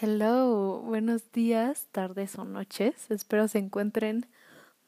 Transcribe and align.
Hello, 0.00 0.80
buenos 0.80 1.32
días, 1.32 1.88
tardes 1.90 2.38
o 2.38 2.44
noches. 2.44 3.10
Espero 3.10 3.48
se 3.48 3.58
encuentren 3.58 4.28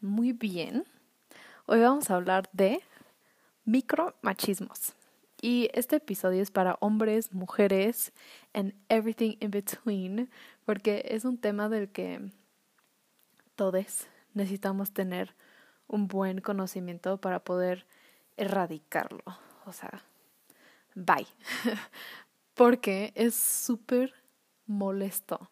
muy 0.01 0.33
bien. 0.33 0.85
Hoy 1.67 1.81
vamos 1.81 2.09
a 2.11 2.15
hablar 2.15 2.49
de 2.53 2.81
micromachismos. 3.65 4.95
Y 5.43 5.69
este 5.75 5.97
episodio 5.97 6.41
es 6.41 6.53
para 6.53 6.77
hombres, 6.79 7.33
mujeres 7.33 8.13
and 8.55 8.73
everything 8.89 9.35
in 9.41 9.51
between, 9.51 10.31
porque 10.65 11.05
es 11.09 11.25
un 11.25 11.39
tema 11.39 11.69
del 11.69 11.91
que 11.91 12.31
todos 13.57 14.07
necesitamos 14.33 14.93
tener 14.93 15.35
un 15.89 16.07
buen 16.07 16.41
conocimiento 16.41 17.21
para 17.21 17.41
poder 17.41 17.85
erradicarlo. 18.37 19.25
O 19.67 19.73
sea, 19.73 20.05
bye. 20.95 21.27
porque 22.55 23.13
es 23.17 23.35
súper 23.35 24.20
molesto. 24.71 25.51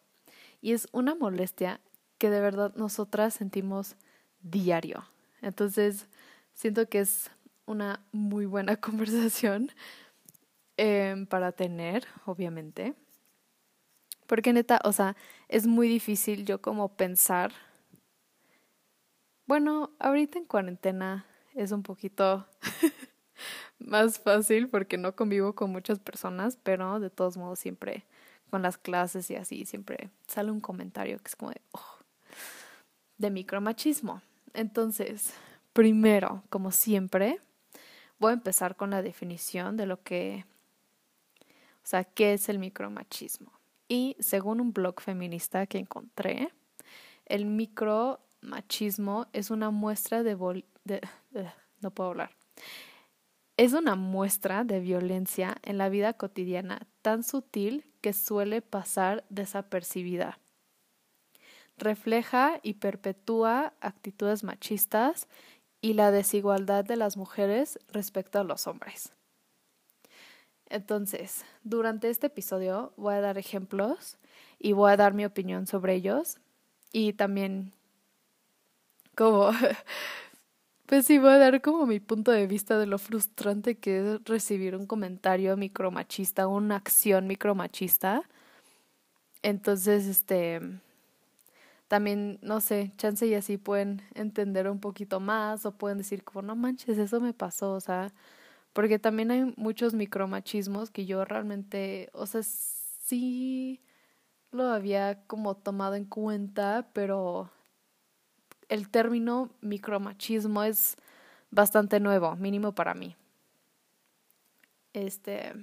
Y 0.61 0.71
es 0.71 0.87
una 0.91 1.13
molestia 1.13 1.81
que 2.17 2.29
de 2.29 2.39
verdad 2.39 2.73
nosotras 2.75 3.33
sentimos 3.33 3.95
diario. 4.41 5.05
Entonces, 5.41 6.07
siento 6.53 6.87
que 6.89 7.01
es 7.01 7.29
una 7.65 8.01
muy 8.11 8.45
buena 8.45 8.75
conversación 8.81 9.71
em, 10.77 11.27
para 11.27 11.51
tener, 11.51 12.07
obviamente. 12.25 12.95
Porque 14.25 14.53
neta, 14.53 14.79
o 14.83 14.93
sea, 14.93 15.15
es 15.47 15.67
muy 15.67 15.87
difícil 15.87 16.45
yo 16.45 16.61
como 16.61 16.95
pensar. 16.95 17.51
Bueno, 19.45 19.91
ahorita 19.99 20.37
en 20.37 20.45
cuarentena 20.45 21.25
es 21.55 21.71
un 21.71 21.83
poquito 21.83 22.47
más 23.79 24.19
fácil 24.19 24.69
porque 24.69 24.97
no 24.97 25.15
convivo 25.15 25.55
con 25.55 25.71
muchas 25.71 25.99
personas, 25.99 26.57
pero 26.61 26.99
de 26.99 27.09
todos 27.09 27.37
modos 27.37 27.59
siempre 27.59 28.05
con 28.49 28.61
las 28.61 28.77
clases 28.77 29.29
y 29.31 29.35
así 29.35 29.65
siempre 29.65 30.09
sale 30.27 30.51
un 30.51 30.59
comentario 30.59 31.17
que 31.19 31.27
es 31.27 31.35
como 31.35 31.51
de, 33.17 33.29
micromachismo. 33.29 34.21
Entonces, 34.53 35.33
primero, 35.73 36.43
como 36.49 36.71
siempre, 36.71 37.39
voy 38.17 38.31
a 38.31 38.33
empezar 38.33 38.75
con 38.75 38.89
la 38.89 39.01
definición 39.01 39.77
de 39.77 39.85
lo 39.85 40.01
que, 40.01 40.45
o 41.41 41.87
sea, 41.87 42.03
qué 42.03 42.33
es 42.33 42.49
el 42.49 42.59
micromachismo. 42.59 43.51
Y 43.87 44.15
según 44.19 44.61
un 44.61 44.73
blog 44.73 45.01
feminista 45.01 45.65
que 45.67 45.79
encontré, 45.79 46.53
el 47.25 47.45
micromachismo 47.45 49.27
es 49.33 49.51
una 49.51 49.71
muestra 49.71 50.23
de, 50.23 50.63
de 50.83 51.01
no 51.81 51.91
puedo 51.91 52.09
hablar. 52.09 52.31
Es 53.59 53.73
una 53.73 53.95
muestra 53.95 54.63
de 54.63 54.79
violencia 54.79 55.57
en 55.63 55.77
la 55.77 55.89
vida 55.89 56.13
cotidiana 56.13 56.87
tan 57.01 57.23
sutil 57.23 57.83
que 57.99 58.13
suele 58.13 58.61
pasar 58.61 59.25
desapercibida. 59.27 60.39
Refleja 61.77 62.61
y 62.63 62.75
perpetúa 62.75 63.73
actitudes 63.81 64.45
machistas 64.45 65.27
y 65.81 65.91
la 65.91 66.11
desigualdad 66.11 66.85
de 66.85 66.95
las 66.95 67.17
mujeres 67.17 67.79
respecto 67.89 68.39
a 68.39 68.45
los 68.45 68.65
hombres. 68.65 69.11
Entonces, 70.67 71.43
durante 71.61 72.09
este 72.09 72.27
episodio 72.27 72.93
voy 72.95 73.15
a 73.15 73.21
dar 73.21 73.37
ejemplos 73.37 74.19
y 74.57 74.71
voy 74.71 74.93
a 74.93 74.95
dar 74.95 75.13
mi 75.13 75.25
opinión 75.25 75.67
sobre 75.67 75.95
ellos 75.95 76.37
y 76.93 77.11
también 77.11 77.73
como 79.15 79.51
Pues 80.89 81.05
sí, 81.05 81.19
voy 81.19 81.29
a 81.29 81.37
dar 81.37 81.61
como 81.61 81.85
mi 81.85 81.99
punto 81.99 82.31
de 82.31 82.47
vista 82.47 82.79
de 82.79 82.87
lo 82.87 82.97
frustrante 82.97 83.77
que 83.77 83.99
es 84.15 84.23
recibir 84.25 84.75
un 84.75 84.87
comentario 84.87 85.55
micromachista, 85.55 86.47
una 86.47 86.77
acción 86.77 87.27
micromachista. 87.27 88.23
Entonces, 89.43 90.05
este, 90.07 90.59
también, 91.87 92.37
no 92.41 92.61
sé, 92.61 92.91
chance 92.97 93.25
y 93.25 93.33
así 93.33 93.57
pueden 93.57 94.03
entender 94.13 94.69
un 94.69 94.79
poquito 94.79 95.19
más 95.19 95.65
o 95.65 95.71
pueden 95.71 95.97
decir 95.97 96.23
como, 96.23 96.43
no 96.43 96.55
manches, 96.55 96.97
eso 96.97 97.19
me 97.19 97.33
pasó, 97.33 97.73
o 97.73 97.79
sea, 97.79 98.13
porque 98.73 98.99
también 98.99 99.31
hay 99.31 99.53
muchos 99.57 99.93
micromachismos 99.95 100.91
que 100.91 101.05
yo 101.05 101.25
realmente, 101.25 102.09
o 102.13 102.25
sea, 102.27 102.41
sí 102.43 103.81
lo 104.51 104.65
había 104.65 105.23
como 105.27 105.55
tomado 105.57 105.95
en 105.95 106.05
cuenta, 106.05 106.89
pero 106.93 107.51
el 108.69 108.89
término 108.89 109.49
micromachismo 109.61 110.63
es 110.63 110.95
bastante 111.51 111.99
nuevo, 111.99 112.35
mínimo 112.35 112.73
para 112.73 112.93
mí. 112.93 113.15
Este, 114.93 115.53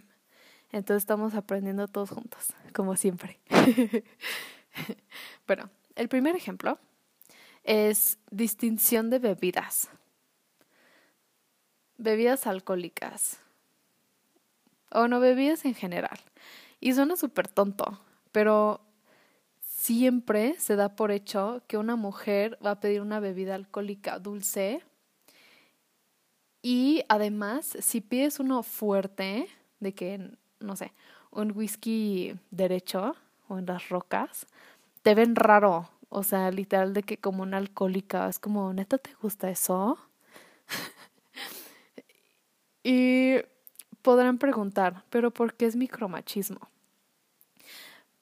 entonces 0.72 1.02
estamos 1.02 1.34
aprendiendo 1.34 1.88
todos 1.88 2.10
juntos, 2.10 2.52
como 2.74 2.96
siempre. 2.96 3.40
bueno, 5.46 5.70
el 5.94 6.08
primer 6.08 6.36
ejemplo 6.36 6.78
es 7.62 8.18
distinción 8.30 9.08
de 9.10 9.20
bebidas. 9.20 9.88
Bebidas 11.96 12.46
alcohólicas. 12.46 13.40
O 14.90 15.08
no 15.08 15.20
bebidas 15.20 15.64
en 15.64 15.74
general. 15.74 16.18
Y 16.80 16.92
suena 16.94 17.16
súper 17.16 17.48
tonto, 17.48 18.00
pero 18.32 18.85
siempre 19.86 20.56
se 20.58 20.74
da 20.74 20.96
por 20.96 21.12
hecho 21.12 21.62
que 21.68 21.78
una 21.78 21.94
mujer 21.94 22.58
va 22.64 22.72
a 22.72 22.80
pedir 22.80 23.02
una 23.02 23.20
bebida 23.20 23.54
alcohólica 23.54 24.18
dulce 24.18 24.82
y 26.60 27.04
además 27.08 27.76
si 27.78 28.00
pides 28.00 28.40
uno 28.40 28.64
fuerte, 28.64 29.46
de 29.78 29.94
que, 29.94 30.32
no 30.58 30.74
sé, 30.74 30.92
un 31.30 31.56
whisky 31.56 32.34
derecho 32.50 33.14
o 33.46 33.58
en 33.58 33.66
las 33.66 33.88
rocas, 33.88 34.48
te 35.02 35.14
ven 35.14 35.36
raro, 35.36 35.88
o 36.08 36.24
sea, 36.24 36.50
literal 36.50 36.92
de 36.92 37.04
que 37.04 37.18
como 37.18 37.44
una 37.44 37.58
alcohólica, 37.58 38.28
es 38.28 38.40
como, 38.40 38.72
neta, 38.72 38.98
¿te 38.98 39.14
gusta 39.22 39.50
eso? 39.50 39.98
y 42.82 43.36
podrán 44.02 44.38
preguntar, 44.38 45.04
¿pero 45.10 45.30
por 45.30 45.54
qué 45.54 45.66
es 45.66 45.76
micromachismo? 45.76 46.68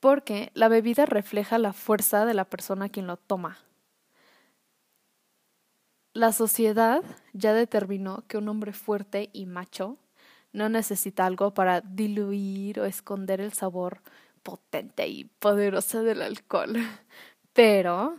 Porque 0.05 0.51
la 0.53 0.69
bebida 0.69 1.07
refleja 1.07 1.57
la 1.57 1.73
fuerza 1.73 2.27
de 2.27 2.35
la 2.35 2.45
persona 2.45 2.91
quien 2.91 3.07
lo 3.07 3.17
toma. 3.17 3.57
La 6.13 6.31
sociedad 6.33 7.01
ya 7.33 7.55
determinó 7.55 8.23
que 8.29 8.37
un 8.37 8.47
hombre 8.51 8.75
fuerte 8.75 9.31
y 9.33 9.47
macho 9.47 9.97
no 10.53 10.69
necesita 10.69 11.25
algo 11.25 11.55
para 11.55 11.81
diluir 11.81 12.81
o 12.81 12.85
esconder 12.85 13.41
el 13.41 13.55
sabor 13.55 14.03
potente 14.43 15.09
y 15.09 15.25
poderoso 15.25 16.03
del 16.03 16.21
alcohol. 16.21 16.75
Pero, 17.55 18.19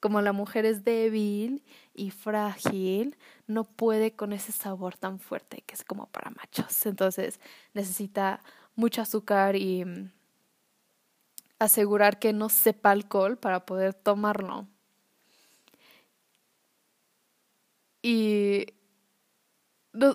como 0.00 0.22
la 0.22 0.32
mujer 0.32 0.64
es 0.64 0.84
débil 0.84 1.62
y 1.92 2.12
frágil, 2.12 3.18
no 3.46 3.64
puede 3.64 4.12
con 4.12 4.32
ese 4.32 4.52
sabor 4.52 4.96
tan 4.96 5.18
fuerte 5.18 5.64
que 5.66 5.74
es 5.74 5.84
como 5.84 6.06
para 6.06 6.30
machos. 6.30 6.86
Entonces 6.86 7.40
necesita 7.74 8.40
mucho 8.74 9.02
azúcar 9.02 9.54
y 9.54 9.84
mm, 9.84 10.12
asegurar 11.60 12.18
que 12.18 12.32
no 12.32 12.48
sepa 12.48 12.90
alcohol 12.90 13.38
para 13.38 13.66
poder 13.66 13.94
tomarlo. 13.94 14.66
Y, 18.02 18.66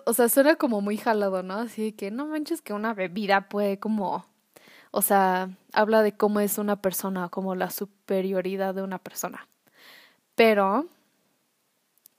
o 0.06 0.14
sea, 0.14 0.30
suena 0.30 0.56
como 0.56 0.82
muy 0.82 0.98
jalado, 0.98 1.44
¿no? 1.44 1.56
Así 1.56 1.92
que 1.92 2.12
no 2.12 2.26
manches 2.28 2.62
que 2.62 2.74
una 2.74 2.94
bebida 2.94 3.48
puede 3.50 3.80
como, 3.80 4.26
o 4.92 5.02
sea, 5.02 5.50
habla 5.74 6.04
de 6.04 6.18
cómo 6.18 6.40
es 6.42 6.58
una 6.58 6.82
persona, 6.82 7.30
como 7.30 7.56
la 7.56 7.70
superioridad 7.72 8.76
de 8.76 8.84
una 8.84 9.00
persona. 9.00 9.48
Pero 10.36 10.88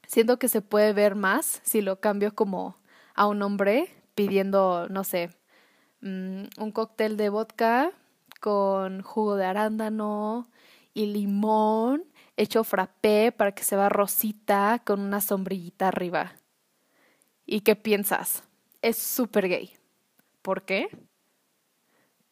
siento 0.06 0.38
que 0.38 0.48
se 0.48 0.62
puede 0.62 0.92
ver 0.92 1.14
más 1.14 1.60
si 1.64 1.80
lo 1.82 2.00
cambio 2.00 2.34
como 2.34 2.76
a 3.14 3.26
un 3.26 3.42
hombre 3.42 3.90
pidiendo, 4.14 4.88
no 4.88 5.04
sé, 5.04 5.30
mm, 6.02 6.44
un 6.58 6.72
cóctel 6.72 7.16
de 7.16 7.30
vodka 7.30 7.92
con 8.46 9.02
jugo 9.02 9.34
de 9.34 9.44
arándano 9.44 10.48
y 10.94 11.06
limón 11.06 12.04
hecho 12.36 12.62
frappé 12.62 13.32
para 13.32 13.50
que 13.50 13.64
se 13.64 13.74
vea 13.74 13.88
rosita 13.88 14.80
con 14.86 15.00
una 15.00 15.20
sombrillita 15.20 15.88
arriba. 15.88 16.36
¿Y 17.44 17.62
qué 17.62 17.74
piensas? 17.74 18.44
Es 18.82 18.98
súper 18.98 19.48
gay. 19.48 19.72
¿Por 20.42 20.62
qué? 20.64 20.86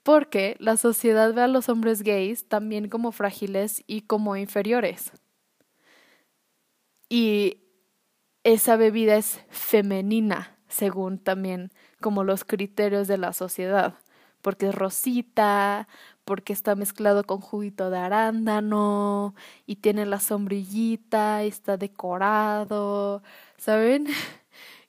Porque 0.05 0.55
la 0.61 0.77
sociedad 0.77 1.35
ve 1.35 1.43
a 1.43 1.49
los 1.49 1.69
hombres 1.69 2.05
gays 2.05 2.49
también 2.49 2.89
como 2.89 3.11
frágiles 3.11 3.83
y 3.89 4.03
como 4.03 4.37
inferiores. 4.37 5.11
Y 7.09 7.59
esa 8.45 8.77
bebida 8.77 9.17
es 9.17 9.41
femenina, 9.49 10.57
según 10.69 11.19
también 11.19 11.73
como 12.01 12.23
los 12.23 12.45
criterios 12.45 13.09
de 13.09 13.19
la 13.19 13.33
sociedad 13.33 13.99
porque 14.45 14.69
es 14.69 14.75
rosita, 14.75 15.89
porque 16.27 16.53
está 16.53 16.75
mezclado 16.75 17.25
con 17.25 17.41
juguito 17.41 17.89
de 17.89 17.97
arándano 17.99 19.35
y 19.67 19.77
tiene 19.77 20.05
la 20.05 20.21
sombrillita, 20.21 21.43
está 21.45 21.79
decorado, 21.79 23.23
¿saben? 23.57 24.07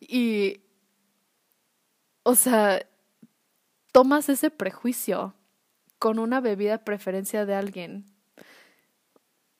Y, 0.08 0.62
o 2.22 2.36
sea, 2.36 2.86
tomas 3.92 4.30
ese 4.30 4.52
prejuicio 4.52 5.34
con 5.98 6.20
una 6.20 6.42
bebida 6.42 6.84
preferencia 6.84 7.48
de 7.48 7.56
alguien. 7.56 8.06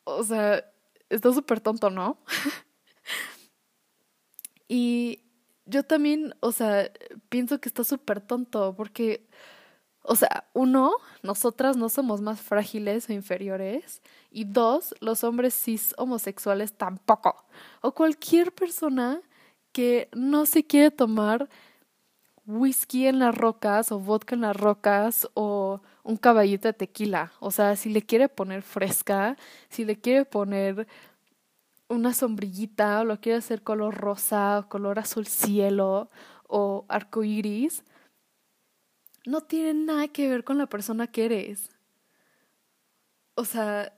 O 0.04 0.24
sea, 0.24 0.64
está 1.10 1.34
súper 1.34 1.62
tonto, 1.62 1.90
¿no? 1.90 2.20
y 4.68 5.26
yo 5.66 5.84
también, 5.84 6.36
o 6.42 6.52
sea, 6.52 6.92
pienso 7.30 7.60
que 7.60 7.70
está 7.70 7.84
súper 7.84 8.22
tonto 8.22 8.76
porque, 8.76 9.28
o 10.08 10.16
sea, 10.16 10.48
uno, 10.54 10.92
nosotras 11.24 11.78
no 11.78 11.90
somos 11.90 12.22
más 12.22 12.40
frágiles 12.40 13.10
o 13.10 13.14
inferiores. 13.14 14.02
Y 14.32 14.46
dos, 14.46 14.94
los 15.00 15.24
hombres 15.24 15.54
cis 15.54 15.94
homosexuales 15.98 16.74
tampoco. 16.74 17.46
O 17.82 17.94
cualquier 17.94 18.54
persona 18.54 19.22
que 19.72 20.10
no 20.14 20.46
se 20.46 20.64
quiere 20.66 20.92
tomar 20.92 21.50
whisky 22.46 23.08
en 23.08 23.20
las 23.20 23.36
rocas 23.36 23.92
o 23.92 24.00
vodka 24.00 24.36
en 24.36 24.42
las 24.42 24.56
rocas 24.56 25.28
o 25.34 25.82
un 26.04 26.18
caballito 26.18 26.68
de 26.68 26.74
tequila. 26.74 27.32
O 27.40 27.52
sea, 27.52 27.76
si 27.76 27.90
le 27.90 28.02
quiere 28.04 28.30
poner 28.30 28.62
fresca, 28.62 29.38
si 29.70 29.86
le 29.86 30.00
quiere 30.00 30.26
poner 30.26 30.88
una 31.90 32.14
sombrillita 32.14 33.02
o 33.02 33.06
lo 33.06 33.20
quiere 33.20 33.40
hacer 33.40 33.64
color 33.64 33.96
rosa 33.96 34.60
o 34.60 34.70
color 34.70 35.00
azul 35.00 35.26
cielo 35.28 36.10
o 36.48 36.86
arco 36.88 37.24
iris, 37.24 37.84
no 39.26 39.42
tiene 39.42 39.74
nada 39.74 40.08
que 40.08 40.30
ver 40.30 40.44
con 40.44 40.58
la 40.58 40.68
persona 40.68 41.08
que 41.08 41.26
eres. 41.26 41.70
O 43.36 43.46
sea, 43.46 43.94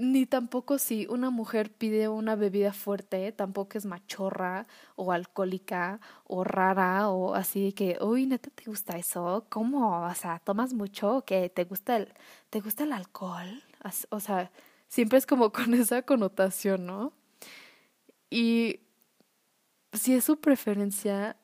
ni 0.00 0.26
tampoco 0.26 0.78
si 0.78 1.06
una 1.08 1.30
mujer 1.30 1.72
pide 1.72 2.08
una 2.08 2.36
bebida 2.36 2.72
fuerte, 2.72 3.32
tampoco 3.32 3.78
es 3.78 3.86
machorra 3.86 4.66
o 4.96 5.12
alcohólica 5.12 6.00
o 6.24 6.44
rara 6.44 7.08
o 7.10 7.34
así 7.34 7.72
que, 7.72 7.98
uy, 8.00 8.26
neta, 8.26 8.50
¿te 8.50 8.64
gusta 8.64 8.96
eso? 8.98 9.46
¿Cómo? 9.50 10.06
O 10.06 10.14
sea, 10.14 10.38
¿tomas 10.40 10.72
mucho? 10.74 11.24
¿Que 11.26 11.48
te 11.50 11.64
gusta 11.64 11.96
el, 11.96 12.12
te 12.50 12.60
gusta 12.60 12.84
el 12.84 12.92
alcohol? 12.92 13.62
O 14.10 14.20
sea, 14.20 14.50
siempre 14.88 15.18
es 15.18 15.26
como 15.26 15.52
con 15.52 15.74
esa 15.74 16.02
connotación, 16.02 16.86
¿no? 16.86 17.12
Y 18.30 18.80
si 19.92 20.14
es 20.14 20.24
su 20.24 20.40
preferencia, 20.40 21.36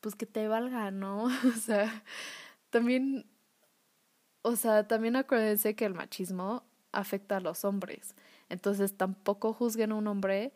pues 0.00 0.14
que 0.14 0.26
te 0.26 0.48
valga, 0.48 0.90
¿no? 0.90 1.24
O 1.44 1.52
sea, 1.60 2.02
también, 2.70 3.26
o 4.42 4.56
sea, 4.56 4.86
también 4.86 5.16
acuérdense 5.16 5.74
que 5.74 5.84
el 5.84 5.94
machismo 5.94 6.64
afecta 6.92 7.36
a 7.36 7.40
los 7.40 7.64
hombres. 7.64 8.14
Entonces 8.48 8.96
tampoco 8.96 9.52
juzguen 9.52 9.92
a 9.92 9.96
un 9.96 10.06
hombre 10.06 10.52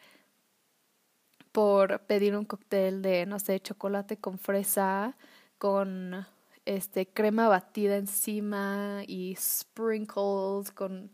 por 1.52 2.00
pedir 2.00 2.37
un 2.37 2.44
cóctel 2.44 3.02
de, 3.02 3.26
no 3.26 3.38
sé, 3.38 3.61
chocolate 3.61 4.16
con 4.16 4.38
fresa, 4.38 5.16
con 5.58 6.26
este 6.64 7.06
crema 7.06 7.49
batida 7.49 7.96
encima 7.96 9.02
y 9.06 9.37
sprinkles 9.37 10.72
con 10.72 11.12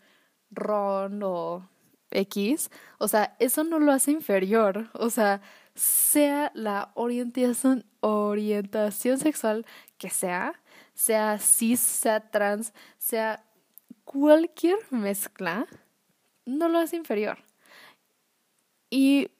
ron 0.50 1.22
o 1.22 1.68
X. 2.10 2.70
O 2.98 3.08
sea, 3.08 3.36
eso 3.38 3.64
no 3.64 3.78
lo 3.78 3.92
hace 3.92 4.12
inferior. 4.12 4.88
O 4.94 5.10
sea, 5.10 5.42
sea 5.74 6.50
la 6.54 6.90
orientación, 6.94 7.84
orientación 8.00 9.18
sexual 9.18 9.66
que 9.98 10.10
sea, 10.10 10.60
sea 10.94 11.38
cis, 11.38 11.80
sea 11.80 12.30
trans, 12.30 12.72
sea 12.98 13.44
cualquier 14.04 14.78
mezcla 14.90 15.66
no 16.46 16.68
lo 16.68 16.78
hace 16.78 16.96
inferior. 16.96 17.38
Y, 18.90 19.30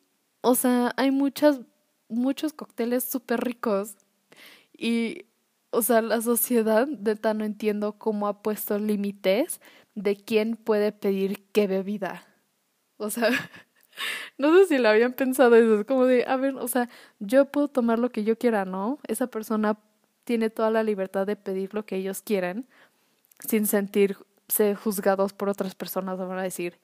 o 0.43 0.55
sea, 0.55 0.93
hay 0.97 1.11
muchas, 1.11 1.61
muchos 2.09 2.53
cócteles 2.53 3.05
súper 3.05 3.41
ricos. 3.41 3.97
Y, 4.77 5.27
o 5.71 5.83
sea, 5.83 6.03
la 6.03 6.21
sociedad 6.21 6.87
de 6.87 7.17
tan 7.17 7.39
no 7.39 7.45
entiendo 7.45 7.99
cómo 7.99 8.29
ha 8.29 8.43
puesto 8.43 8.79
límites 8.79 9.61
de 9.95 10.17
quién 10.17 10.57
puede 10.57 10.93
pedir 10.93 11.45
qué 11.53 11.67
bebida. 11.67 12.27
O 12.97 13.11
sea, 13.11 13.29
no 14.39 14.57
sé 14.57 14.67
si 14.67 14.79
lo 14.79 14.89
habían 14.89 15.15
pensado 15.15 15.57
eso. 15.57 15.81
Es 15.81 15.87
como 15.87 16.07
de, 16.07 16.25
a 16.27 16.37
ver, 16.37 16.57
o 16.57 16.69
sea, 16.69 16.89
yo 17.19 17.47
puedo 17.51 17.69
tomar 17.69 17.99
lo 17.99 18.11
que 18.11 18.25
yo 18.25 18.39
quiera, 18.39 18.65
¿no? 18.65 18.99
Esa 19.09 19.27
persona 19.29 19.79
tiene 20.31 20.49
toda 20.49 20.71
la 20.71 20.85
libertad 20.85 21.27
de 21.27 21.35
pedir 21.35 21.75
lo 21.75 21.85
que 21.85 21.97
ellos 21.97 22.23
quieren 22.23 22.69
sin 23.41 23.67
sentir 23.67 24.17
ser 24.47 24.77
juzgados 24.77 25.33
por 25.33 25.49
otras 25.49 25.75
personas, 25.75 26.21
van 26.21 26.39
a 26.39 26.45
decir, 26.45 26.79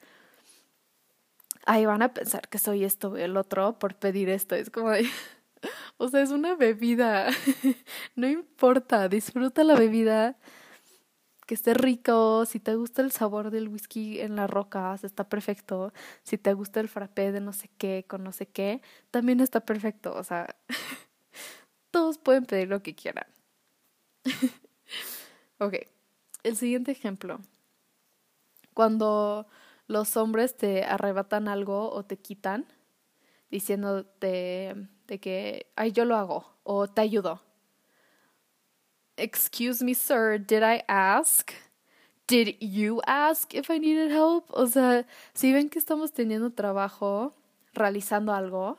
ay, 1.65 1.85
van 1.85 2.01
a 2.01 2.13
pensar 2.13 2.49
que 2.49 2.57
soy 2.57 2.83
esto 2.83 3.11
o 3.11 3.15
el 3.15 3.37
otro 3.37 3.79
por 3.79 3.95
pedir 3.95 4.27
esto. 4.27 4.53
Es 4.55 4.69
como 4.69 4.89
o 5.97 6.09
sea, 6.09 6.21
es 6.23 6.31
una 6.31 6.55
bebida, 6.55 7.29
no 8.17 8.27
importa, 8.27 9.07
disfruta 9.07 9.63
la 9.63 9.75
bebida, 9.75 10.35
que 11.45 11.53
esté 11.53 11.73
rico, 11.73 12.45
si 12.45 12.59
te 12.59 12.75
gusta 12.75 13.01
el 13.01 13.13
sabor 13.13 13.49
del 13.49 13.69
whisky 13.69 14.19
en 14.19 14.35
las 14.35 14.49
rocas, 14.49 15.05
está 15.05 15.29
perfecto, 15.29 15.93
si 16.23 16.37
te 16.37 16.53
gusta 16.53 16.81
el 16.81 16.89
frappé 16.89 17.31
de 17.31 17.39
no 17.39 17.53
sé 17.53 17.69
qué, 17.77 18.03
con 18.09 18.25
no 18.25 18.33
sé 18.33 18.47
qué, 18.47 18.81
también 19.09 19.39
está 19.39 19.61
perfecto, 19.61 20.13
o 20.17 20.23
sea, 20.25 20.53
todos 21.91 22.17
pueden 22.17 22.45
pedir 22.45 22.67
lo 22.67 22.83
que 22.83 22.93
quieran. 22.93 23.36
ok, 25.59 25.73
el 26.43 26.55
siguiente 26.55 26.91
ejemplo 26.91 27.39
cuando 28.77 29.47
los 29.87 30.15
hombres 30.17 30.55
te 30.55 30.83
arrebatan 30.83 31.47
algo 31.47 31.91
o 31.91 32.05
te 32.05 32.17
quitan, 32.17 32.67
diciéndote 33.49 34.75
de 35.07 35.19
que, 35.19 35.71
ay, 35.75 35.91
yo 35.93 36.05
lo 36.05 36.15
hago 36.15 36.45
o 36.61 36.87
te 36.87 37.01
ayudo. 37.01 37.41
Excuse 39.15 39.83
me, 39.83 39.95
sir, 39.95 40.37
did 40.37 40.61
I 40.61 40.83
ask? 40.87 41.53
Did 42.27 42.57
you 42.59 43.01
ask 43.07 43.51
if 43.55 43.71
I 43.71 43.79
needed 43.79 44.11
help? 44.11 44.45
O 44.51 44.67
sea, 44.67 45.07
si 45.33 45.51
ven 45.51 45.71
que 45.71 45.79
estamos 45.79 46.11
teniendo 46.11 46.51
trabajo, 46.51 47.33
realizando 47.73 48.31
algo, 48.31 48.77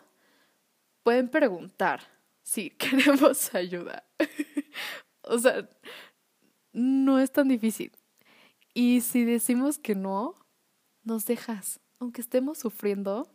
pueden 1.03 1.29
preguntar 1.29 2.03
si 2.45 2.71
queremos 2.79 3.53
ayuda. 3.53 4.05
O 5.29 5.39
sea, 5.39 5.69
no 6.73 7.19
es 7.19 7.33
tan 7.33 7.49
difícil. 7.49 7.93
Y 8.75 9.01
si 9.01 9.25
decimos 9.25 9.79
que 9.79 9.95
no, 9.95 10.35
nos 11.03 11.27
dejas, 11.27 11.81
aunque 11.99 12.21
estemos 12.21 12.59
sufriendo. 12.59 13.29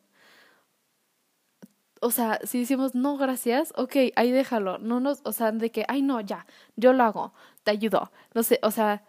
O 2.02 2.12
sea, 2.12 2.40
si 2.44 2.60
decimos 2.60 2.96
no, 2.96 3.18
gracias, 3.18 3.74
ok, 3.76 3.96
ahí 4.16 4.32
déjalo. 4.32 4.78
No 4.78 5.00
nos, 5.00 5.22
o 5.24 5.32
sea, 5.32 5.52
de 5.52 5.72
que, 5.72 5.86
ay, 5.88 6.02
no, 6.02 6.22
ya, 6.22 6.46
yo 6.76 6.94
lo 6.94 7.04
hago, 7.04 7.34
te 7.64 7.72
ayudo. 7.72 8.12
No 8.34 8.44
sé, 8.44 8.60
o 8.62 8.72
sea, 8.72 9.04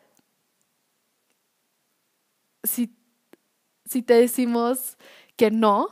si, 2.62 2.96
si 3.84 4.02
te 4.02 4.14
decimos 4.14 4.96
que 5.36 5.50
no, 5.50 5.88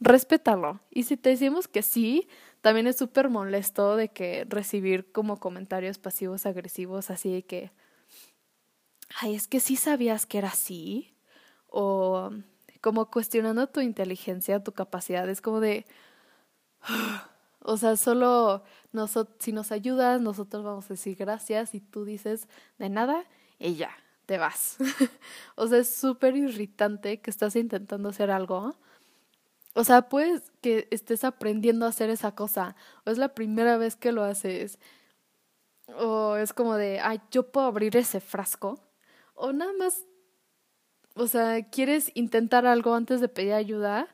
respétalo. 0.00 0.80
Y 0.90 1.04
si 1.04 1.16
te 1.16 1.30
decimos 1.30 1.68
que 1.68 1.82
sí, 1.82 2.28
también 2.60 2.86
es 2.86 2.96
súper 2.96 3.28
molesto 3.28 3.96
de 3.96 4.08
que 4.08 4.46
recibir 4.48 5.12
como 5.12 5.38
comentarios 5.38 5.98
pasivos 5.98 6.46
agresivos 6.46 7.10
así 7.10 7.32
de 7.32 7.42
que 7.44 7.70
ay, 9.20 9.34
es 9.34 9.48
que 9.48 9.60
sí 9.60 9.76
sabías 9.76 10.26
que 10.26 10.38
era 10.38 10.48
así, 10.48 11.14
o 11.68 12.30
como 12.80 13.10
cuestionando 13.10 13.66
tu 13.66 13.80
inteligencia, 13.80 14.62
tu 14.62 14.72
capacidad, 14.72 15.28
es 15.28 15.40
como 15.40 15.60
de, 15.60 15.86
o 17.60 17.76
sea, 17.76 17.96
solo 17.96 18.62
si 19.38 19.52
nos 19.52 19.72
ayudas, 19.72 20.20
nosotros 20.20 20.64
vamos 20.64 20.86
a 20.86 20.94
decir 20.94 21.16
gracias 21.16 21.74
y 21.74 21.80
tú 21.80 22.04
dices 22.04 22.48
de 22.78 22.88
nada 22.88 23.24
y 23.58 23.74
ya, 23.74 23.90
te 24.26 24.38
vas. 24.38 24.76
o 25.56 25.66
sea, 25.66 25.78
es 25.78 25.94
súper 25.94 26.36
irritante 26.36 27.20
que 27.20 27.30
estás 27.30 27.56
intentando 27.56 28.10
hacer 28.10 28.30
algo. 28.30 28.76
O 29.78 29.84
sea, 29.84 30.08
pues 30.08 30.50
que 30.60 30.88
estés 30.90 31.22
aprendiendo 31.22 31.86
a 31.86 31.90
hacer 31.90 32.10
esa 32.10 32.34
cosa, 32.34 32.74
o 33.06 33.10
es 33.10 33.16
la 33.16 33.32
primera 33.32 33.76
vez 33.76 33.94
que 33.94 34.10
lo 34.10 34.24
haces, 34.24 34.80
o 35.96 36.34
es 36.34 36.52
como 36.52 36.74
de, 36.74 36.98
ay, 36.98 37.20
yo 37.30 37.52
puedo 37.52 37.68
abrir 37.68 37.96
ese 37.96 38.18
frasco 38.18 38.80
o 39.34 39.52
nada 39.52 39.72
más, 39.78 40.04
o 41.14 41.28
sea, 41.28 41.62
quieres 41.70 42.10
intentar 42.14 42.66
algo 42.66 42.92
antes 42.92 43.20
de 43.20 43.28
pedir 43.28 43.52
ayuda, 43.52 44.08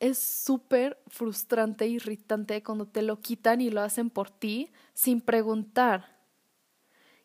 es 0.00 0.18
súper 0.18 1.00
frustrante, 1.06 1.86
irritante 1.86 2.64
cuando 2.64 2.86
te 2.86 3.02
lo 3.02 3.20
quitan 3.20 3.60
y 3.60 3.70
lo 3.70 3.80
hacen 3.80 4.10
por 4.10 4.28
ti 4.28 4.72
sin 4.92 5.20
preguntar. 5.20 6.18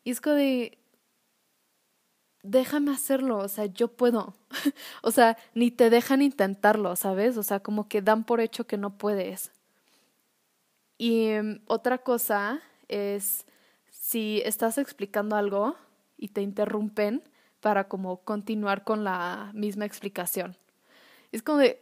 Y 0.04 0.12
es 0.12 0.20
como 0.20 0.36
de, 0.36 0.78
déjame 2.46 2.92
hacerlo, 2.92 3.38
o 3.38 3.48
sea, 3.48 3.66
yo 3.66 3.88
puedo. 3.88 4.34
o 5.02 5.10
sea, 5.10 5.36
ni 5.54 5.70
te 5.70 5.90
dejan 5.90 6.22
intentarlo, 6.22 6.96
¿sabes? 6.96 7.36
O 7.36 7.42
sea, 7.42 7.60
como 7.60 7.88
que 7.88 8.02
dan 8.02 8.24
por 8.24 8.40
hecho 8.40 8.66
que 8.66 8.76
no 8.76 8.96
puedes. 8.98 9.52
Y 10.98 11.28
em, 11.28 11.60
otra 11.66 11.98
cosa 11.98 12.60
es, 12.88 13.46
si 13.90 14.42
estás 14.44 14.78
explicando 14.78 15.36
algo, 15.36 15.76
y 16.16 16.28
te 16.28 16.42
interrumpen 16.42 17.22
para 17.60 17.88
como 17.88 18.22
continuar 18.22 18.84
con 18.84 19.04
la 19.04 19.50
misma 19.54 19.84
explicación. 19.84 20.56
Es 21.32 21.42
como 21.42 21.58
de, 21.58 21.80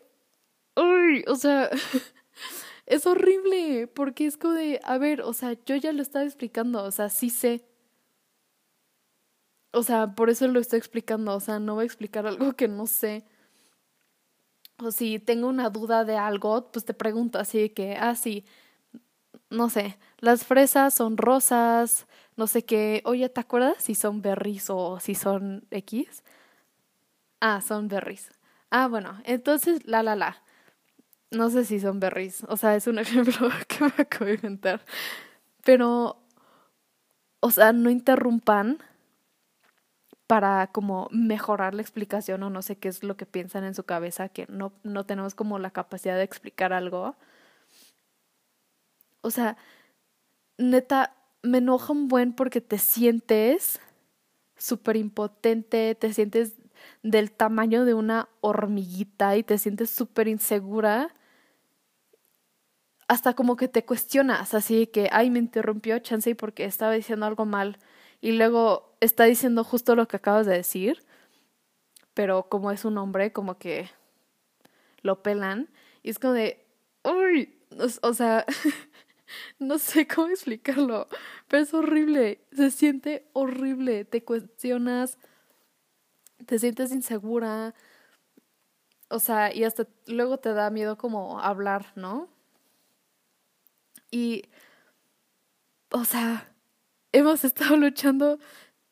uy, 0.77 1.25
o 1.29 1.37
sea, 1.37 1.71
es 2.87 3.07
horrible, 3.07 3.87
porque 3.87 4.27
es 4.27 4.37
como 4.37 4.55
de, 4.55 4.81
a 4.85 4.99
ver, 4.99 5.23
o 5.23 5.33
sea, 5.33 5.57
yo 5.67 5.77
ya 5.77 5.93
lo 5.93 6.03
estaba 6.03 6.25
explicando, 6.25 6.83
o 6.83 6.91
sea, 6.91 7.09
sí 7.09 7.31
sé. 7.31 7.65
O 9.75 9.83
sea, 9.83 10.15
por 10.15 10.31
eso 10.31 10.47
lo 10.49 10.61
estoy 10.61 10.79
explicando, 10.79 11.35
o 11.35 11.41
sea, 11.41 11.59
no 11.59 11.75
voy 11.75 11.83
a 11.85 11.87
explicar 11.87 12.27
algo 12.27 12.55
que 12.55 12.69
no 12.69 12.87
sé. 12.87 13.25
O 14.79 14.91
si 14.91 15.19
tengo 15.21 15.49
una 15.49 15.71
duda 15.71 16.05
de 16.05 16.17
algo, 16.17 16.71
pues 16.73 16.85
te 16.85 16.95
pregunto 16.95 17.39
así 17.39 17.71
que, 17.71 17.97
ah, 17.97 18.15
sí, 18.17 18.45
no 19.51 19.71
sé, 19.71 19.99
las 20.19 20.45
fresas 20.45 20.95
son 20.95 21.17
rosas, 21.17 22.07
no 22.37 22.47
sé 22.47 22.65
qué, 22.65 23.03
oye, 23.05 23.29
¿te 23.29 23.41
acuerdas 23.41 23.77
si 23.79 23.95
son 23.95 24.23
berries 24.23 24.71
o 24.71 24.99
si 25.01 25.15
son 25.15 25.67
X? 25.71 26.23
Ah, 27.41 27.61
son 27.61 27.89
berries. 27.89 28.31
Ah, 28.71 28.89
bueno, 28.89 29.21
entonces, 29.25 29.85
la, 29.87 30.03
la, 30.03 30.17
la. 30.17 30.43
No 31.31 31.51
sé 31.51 31.65
si 31.65 31.81
son 31.81 32.01
berries, 32.01 32.45
o 32.49 32.57
sea, 32.57 32.77
es 32.77 32.87
un 32.87 32.99
ejemplo 33.01 33.51
que 33.69 33.85
me 33.85 33.93
acabo 33.99 34.27
de 34.27 34.35
inventar. 34.35 34.85
Pero, 35.65 36.23
o 37.41 37.51
sea, 37.51 37.73
no 37.73 37.91
interrumpan 37.91 38.79
para 40.27 40.69
como 40.69 41.09
mejorar 41.11 41.75
la 41.75 41.83
explicación 41.83 42.43
o 42.43 42.51
no 42.51 42.63
sé 42.63 42.77
qué 42.77 42.89
es 42.89 43.03
lo 43.03 43.17
que 43.17 43.27
piensan 43.27 43.65
en 43.65 43.75
su 43.75 43.85
cabeza, 43.85 44.29
que 44.29 44.47
no, 44.49 44.73
no 44.83 45.05
tenemos 45.05 45.35
como 45.35 45.59
la 45.59 45.71
capacidad 45.71 46.17
de 46.17 46.23
explicar 46.23 46.73
algo. 46.73 47.17
O 49.21 49.31
sea, 49.31 49.57
neta, 50.59 51.15
me 51.43 51.59
enoja 51.59 51.93
un 51.93 52.09
buen 52.09 52.33
porque 52.33 52.61
te 52.61 52.79
sientes 52.79 53.81
súper 54.57 54.97
impotente, 54.97 55.95
te 55.95 56.13
sientes 56.13 56.55
del 57.03 57.31
tamaño 57.33 57.85
de 57.85 57.95
una 57.95 58.29
hormiguita 58.41 59.37
y 59.37 59.43
te 59.43 59.59
sientes 59.59 59.91
súper 59.91 60.29
insegura. 60.29 61.15
Hasta 63.09 63.35
como 63.35 63.57
que 63.57 63.69
te 63.69 63.85
cuestionas, 63.85 64.55
así 64.55 64.87
que, 64.87 65.09
ay, 65.13 65.31
me 65.31 65.39
interrumpió 65.39 65.99
Chansey 65.99 66.35
porque 66.35 66.65
estaba 66.65 66.93
diciendo 66.93 67.27
algo 67.27 67.45
mal 67.45 67.79
y 68.21 68.33
luego 68.33 68.97
está 69.01 69.25
diciendo 69.25 69.65
justo 69.65 69.95
lo 69.95 70.09
que 70.09 70.17
acabas 70.17 70.47
de 70.47 70.55
decir, 70.55 71.05
pero 72.15 72.49
como 72.49 72.71
es 72.71 72.85
un 72.85 72.99
hombre, 72.99 73.33
como 73.33 73.59
que 73.59 73.91
lo 75.03 75.23
pelan 75.23 75.69
y 76.03 76.11
es 76.11 76.19
como 76.19 76.35
de, 76.35 76.65
uy, 77.03 77.59
o, 78.03 78.15
sea, 78.15 78.47
no 79.59 79.79
sé 79.79 80.07
cómo 80.07 80.29
explicarlo, 80.29 81.09
pero 81.49 81.63
es 81.63 81.75
horrible, 81.75 82.41
se 82.53 82.71
siente 82.71 83.29
horrible, 83.33 84.05
te 84.05 84.25
cuestionas, 84.25 85.19
te 86.47 86.59
sientes 86.59 86.93
insegura, 86.93 87.75
o 89.09 89.19
sea, 89.19 89.55
y 89.55 89.65
hasta 89.65 89.87
luego 90.07 90.39
te 90.39 90.53
da 90.53 90.71
miedo 90.71 90.97
como 90.97 91.41
hablar, 91.41 91.93
¿no? 91.95 92.29
Y, 94.11 94.45
o 95.91 96.05
sea, 96.05 96.54
hemos 97.15 97.45
estado 97.45 97.77
luchando 97.77 98.39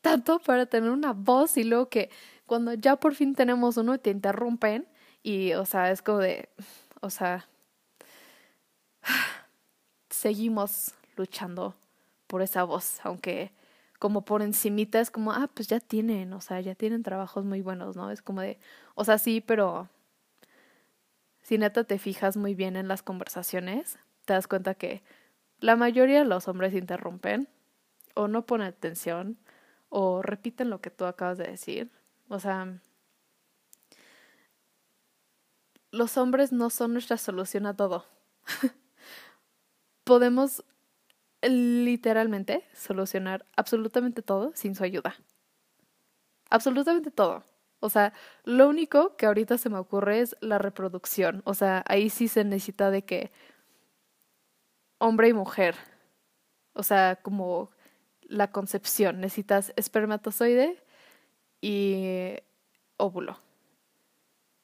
tanto 0.00 0.38
para 0.38 0.66
tener 0.66 0.90
una 0.90 1.12
voz 1.12 1.56
y 1.56 1.64
luego 1.64 1.88
que 1.88 2.10
cuando 2.46 2.72
ya 2.74 2.96
por 2.96 3.14
fin 3.14 3.34
tenemos 3.34 3.76
uno 3.76 3.98
te 3.98 4.10
interrumpen 4.10 4.86
y, 5.22 5.52
o 5.54 5.66
sea, 5.66 5.90
es 5.90 6.02
como 6.02 6.18
de, 6.18 6.48
o 7.00 7.10
sea, 7.10 7.48
seguimos 10.10 10.92
luchando 11.16 11.74
por 12.28 12.42
esa 12.42 12.64
voz, 12.64 13.00
aunque 13.04 13.52
como 13.98 14.24
por 14.24 14.42
encimita 14.42 15.00
es 15.00 15.10
como, 15.10 15.32
ah, 15.32 15.48
pues 15.52 15.68
ya 15.68 15.80
tienen, 15.80 16.32
o 16.32 16.40
sea, 16.40 16.60
ya 16.60 16.74
tienen 16.74 17.02
trabajos 17.02 17.44
muy 17.44 17.60
buenos, 17.60 17.96
¿no? 17.96 18.10
Es 18.10 18.22
como 18.22 18.40
de, 18.40 18.58
o 18.94 19.04
sea, 19.04 19.18
sí, 19.18 19.40
pero 19.40 19.88
si 21.42 21.58
neta 21.58 21.84
te 21.84 21.98
fijas 21.98 22.36
muy 22.36 22.54
bien 22.54 22.76
en 22.76 22.88
las 22.88 23.02
conversaciones, 23.02 23.98
te 24.24 24.32
das 24.32 24.46
cuenta 24.46 24.74
que 24.74 25.02
la 25.58 25.76
mayoría 25.76 26.20
de 26.20 26.24
los 26.24 26.48
hombres 26.48 26.74
interrumpen 26.74 27.48
o 28.14 28.28
no 28.28 28.46
ponen 28.46 28.68
atención 28.68 29.38
o 29.88 30.22
repiten 30.22 30.70
lo 30.70 30.80
que 30.80 30.90
tú 30.90 31.04
acabas 31.04 31.38
de 31.38 31.48
decir. 31.48 31.90
O 32.28 32.38
sea, 32.40 32.80
los 35.90 36.16
hombres 36.16 36.52
no 36.52 36.70
son 36.70 36.94
nuestra 36.94 37.18
solución 37.18 37.66
a 37.66 37.76
todo. 37.76 38.06
Podemos 40.04 40.64
literalmente 41.42 42.64
solucionar 42.72 43.46
absolutamente 43.56 44.22
todo 44.22 44.52
sin 44.54 44.74
su 44.74 44.84
ayuda. 44.84 45.14
Absolutamente 46.50 47.10
todo. 47.10 47.44
O 47.80 47.90
sea, 47.90 48.12
lo 48.44 48.68
único 48.68 49.16
que 49.16 49.26
ahorita 49.26 49.58
se 49.58 49.68
me 49.68 49.78
ocurre 49.78 50.20
es 50.20 50.36
la 50.40 50.58
reproducción. 50.58 51.42
O 51.44 51.54
sea, 51.54 51.82
ahí 51.88 52.10
sí 52.10 52.28
se 52.28 52.44
necesita 52.44 52.90
de 52.90 53.04
que 53.04 53.32
hombre 54.98 55.28
y 55.28 55.32
mujer. 55.32 55.74
O 56.74 56.82
sea, 56.82 57.16
como 57.16 57.70
la 58.32 58.50
concepción. 58.50 59.20
Necesitas 59.20 59.72
espermatozoide 59.76 60.82
y 61.60 62.34
óvulo. 62.96 63.38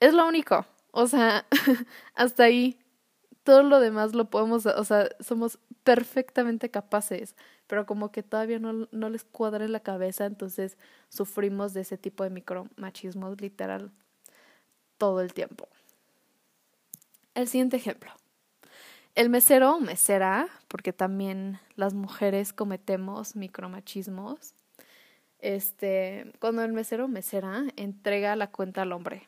Es 0.00 0.14
lo 0.14 0.26
único. 0.26 0.66
O 0.90 1.06
sea, 1.06 1.46
hasta 2.14 2.44
ahí. 2.44 2.78
Todo 3.44 3.62
lo 3.62 3.80
demás 3.80 4.14
lo 4.14 4.28
podemos, 4.28 4.66
o 4.66 4.84
sea, 4.84 5.08
somos 5.20 5.58
perfectamente 5.82 6.70
capaces, 6.70 7.34
pero 7.66 7.86
como 7.86 8.12
que 8.12 8.22
todavía 8.22 8.58
no, 8.58 8.88
no 8.90 9.08
les 9.08 9.24
cuadra 9.24 9.64
en 9.64 9.72
la 9.72 9.80
cabeza, 9.80 10.26
entonces 10.26 10.76
sufrimos 11.08 11.72
de 11.72 11.80
ese 11.80 11.96
tipo 11.96 12.24
de 12.24 12.30
micromachismos 12.30 13.40
literal 13.40 13.90
todo 14.98 15.22
el 15.22 15.32
tiempo. 15.32 15.66
El 17.34 17.48
siguiente 17.48 17.78
ejemplo. 17.78 18.10
El 19.18 19.30
mesero 19.30 19.74
o 19.74 19.80
mesera, 19.80 20.48
porque 20.68 20.92
también 20.92 21.58
las 21.74 21.92
mujeres 21.92 22.52
cometemos 22.52 23.34
micromachismos, 23.34 24.54
este, 25.40 26.32
cuando 26.38 26.62
el 26.62 26.72
mesero 26.72 27.06
o 27.06 27.08
mesera 27.08 27.64
entrega 27.74 28.36
la 28.36 28.52
cuenta 28.52 28.82
al 28.82 28.92
hombre. 28.92 29.26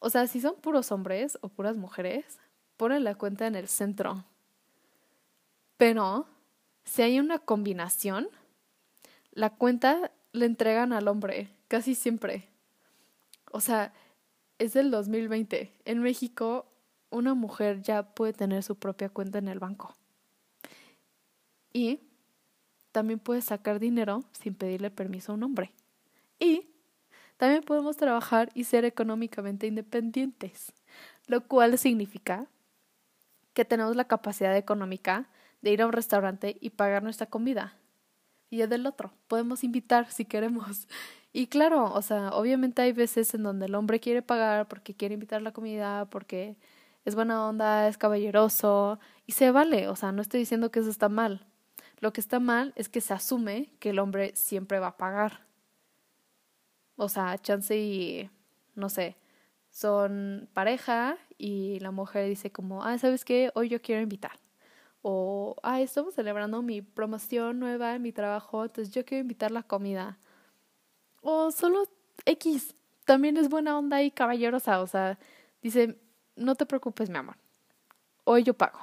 O 0.00 0.10
sea, 0.10 0.26
si 0.26 0.40
son 0.40 0.56
puros 0.56 0.90
hombres 0.90 1.38
o 1.42 1.48
puras 1.48 1.76
mujeres, 1.76 2.40
ponen 2.76 3.04
la 3.04 3.14
cuenta 3.14 3.46
en 3.46 3.54
el 3.54 3.68
centro. 3.68 4.24
Pero 5.76 6.26
si 6.84 7.02
hay 7.02 7.20
una 7.20 7.38
combinación, 7.38 8.28
la 9.30 9.50
cuenta 9.50 10.10
le 10.32 10.44
entregan 10.44 10.92
al 10.92 11.06
hombre, 11.06 11.50
casi 11.68 11.94
siempre. 11.94 12.48
O 13.52 13.60
sea, 13.60 13.92
es 14.58 14.72
del 14.72 14.90
2020. 14.90 15.72
En 15.84 16.00
México 16.00 16.66
una 17.16 17.34
mujer 17.34 17.82
ya 17.82 18.02
puede 18.02 18.32
tener 18.32 18.62
su 18.62 18.76
propia 18.76 19.08
cuenta 19.08 19.38
en 19.38 19.48
el 19.48 19.58
banco. 19.58 19.94
Y 21.72 22.00
también 22.92 23.18
puede 23.18 23.42
sacar 23.42 23.78
dinero 23.78 24.24
sin 24.32 24.54
pedirle 24.54 24.90
permiso 24.90 25.32
a 25.32 25.34
un 25.34 25.42
hombre. 25.42 25.72
Y 26.38 26.68
también 27.36 27.62
podemos 27.62 27.96
trabajar 27.96 28.50
y 28.54 28.64
ser 28.64 28.84
económicamente 28.84 29.66
independientes, 29.66 30.72
lo 31.26 31.46
cual 31.46 31.76
significa 31.78 32.46
que 33.52 33.64
tenemos 33.64 33.96
la 33.96 34.04
capacidad 34.04 34.56
económica 34.56 35.28
de 35.62 35.72
ir 35.72 35.82
a 35.82 35.86
un 35.86 35.92
restaurante 35.92 36.56
y 36.60 36.70
pagar 36.70 37.02
nuestra 37.02 37.26
comida. 37.26 37.76
Y 38.48 38.62
es 38.62 38.70
del 38.70 38.86
otro, 38.86 39.12
podemos 39.28 39.64
invitar 39.64 40.10
si 40.10 40.24
queremos. 40.24 40.88
Y 41.32 41.48
claro, 41.48 41.92
o 41.92 42.00
sea, 42.00 42.30
obviamente 42.30 42.80
hay 42.80 42.92
veces 42.92 43.34
en 43.34 43.42
donde 43.42 43.66
el 43.66 43.74
hombre 43.74 44.00
quiere 44.00 44.22
pagar 44.22 44.68
porque 44.68 44.94
quiere 44.94 45.14
invitar 45.14 45.42
la 45.42 45.52
comida, 45.52 46.06
porque 46.06 46.56
es 47.06 47.14
buena 47.14 47.48
onda, 47.48 47.88
es 47.88 47.96
caballeroso 47.96 48.98
y 49.26 49.32
se 49.32 49.52
vale, 49.52 49.88
o 49.88 49.94
sea, 49.96 50.10
no 50.12 50.20
estoy 50.20 50.40
diciendo 50.40 50.70
que 50.70 50.80
eso 50.80 50.90
está 50.90 51.08
mal. 51.08 51.46
Lo 52.00 52.12
que 52.12 52.20
está 52.20 52.40
mal 52.40 52.72
es 52.76 52.88
que 52.88 53.00
se 53.00 53.14
asume 53.14 53.70
que 53.78 53.90
el 53.90 54.00
hombre 54.00 54.32
siempre 54.34 54.80
va 54.80 54.88
a 54.88 54.96
pagar. 54.96 55.46
O 56.96 57.08
sea, 57.08 57.38
chance 57.38 57.76
y, 57.78 58.28
no 58.74 58.88
sé, 58.88 59.16
son 59.70 60.48
pareja 60.52 61.16
y 61.38 61.78
la 61.78 61.92
mujer 61.92 62.28
dice 62.28 62.50
como, 62.50 62.82
ah, 62.82 62.98
¿sabes 62.98 63.24
qué? 63.24 63.52
Hoy 63.54 63.68
yo 63.68 63.80
quiero 63.80 64.02
invitar. 64.02 64.40
O, 65.02 65.54
ah, 65.62 65.80
estamos 65.80 66.14
celebrando 66.14 66.60
mi 66.60 66.82
promoción 66.82 67.60
nueva 67.60 67.94
en 67.94 68.02
mi 68.02 68.12
trabajo, 68.12 68.64
entonces 68.64 68.92
yo 68.92 69.04
quiero 69.04 69.22
invitar 69.22 69.52
la 69.52 69.62
comida. 69.62 70.18
O 71.22 71.52
solo 71.52 71.84
X, 72.24 72.74
también 73.04 73.36
es 73.36 73.48
buena 73.48 73.78
onda 73.78 74.02
y 74.02 74.10
caballerosa, 74.10 74.80
o 74.80 74.88
sea, 74.88 75.18
dice, 75.62 76.00
no 76.36 76.54
te 76.54 76.66
preocupes, 76.66 77.10
mi 77.10 77.18
amor. 77.18 77.36
Hoy 78.24 78.42
yo 78.42 78.54
pago. 78.54 78.78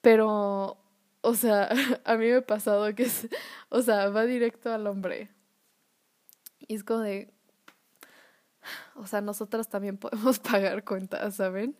Pero, 0.00 0.78
o 1.20 1.34
sea, 1.34 1.68
a 2.04 2.16
mí 2.16 2.26
me 2.26 2.36
ha 2.36 2.46
pasado 2.46 2.94
que, 2.94 3.04
es, 3.04 3.28
o 3.68 3.82
sea, 3.82 4.08
va 4.10 4.24
directo 4.24 4.72
al 4.72 4.86
hombre. 4.86 5.30
Y 6.58 6.74
es 6.74 6.84
como 6.84 7.00
de, 7.00 7.32
o 8.94 9.06
sea, 9.06 9.20
nosotras 9.20 9.68
también 9.68 9.96
podemos 9.98 10.38
pagar 10.38 10.84
cuentas, 10.84 11.36
¿saben? 11.36 11.76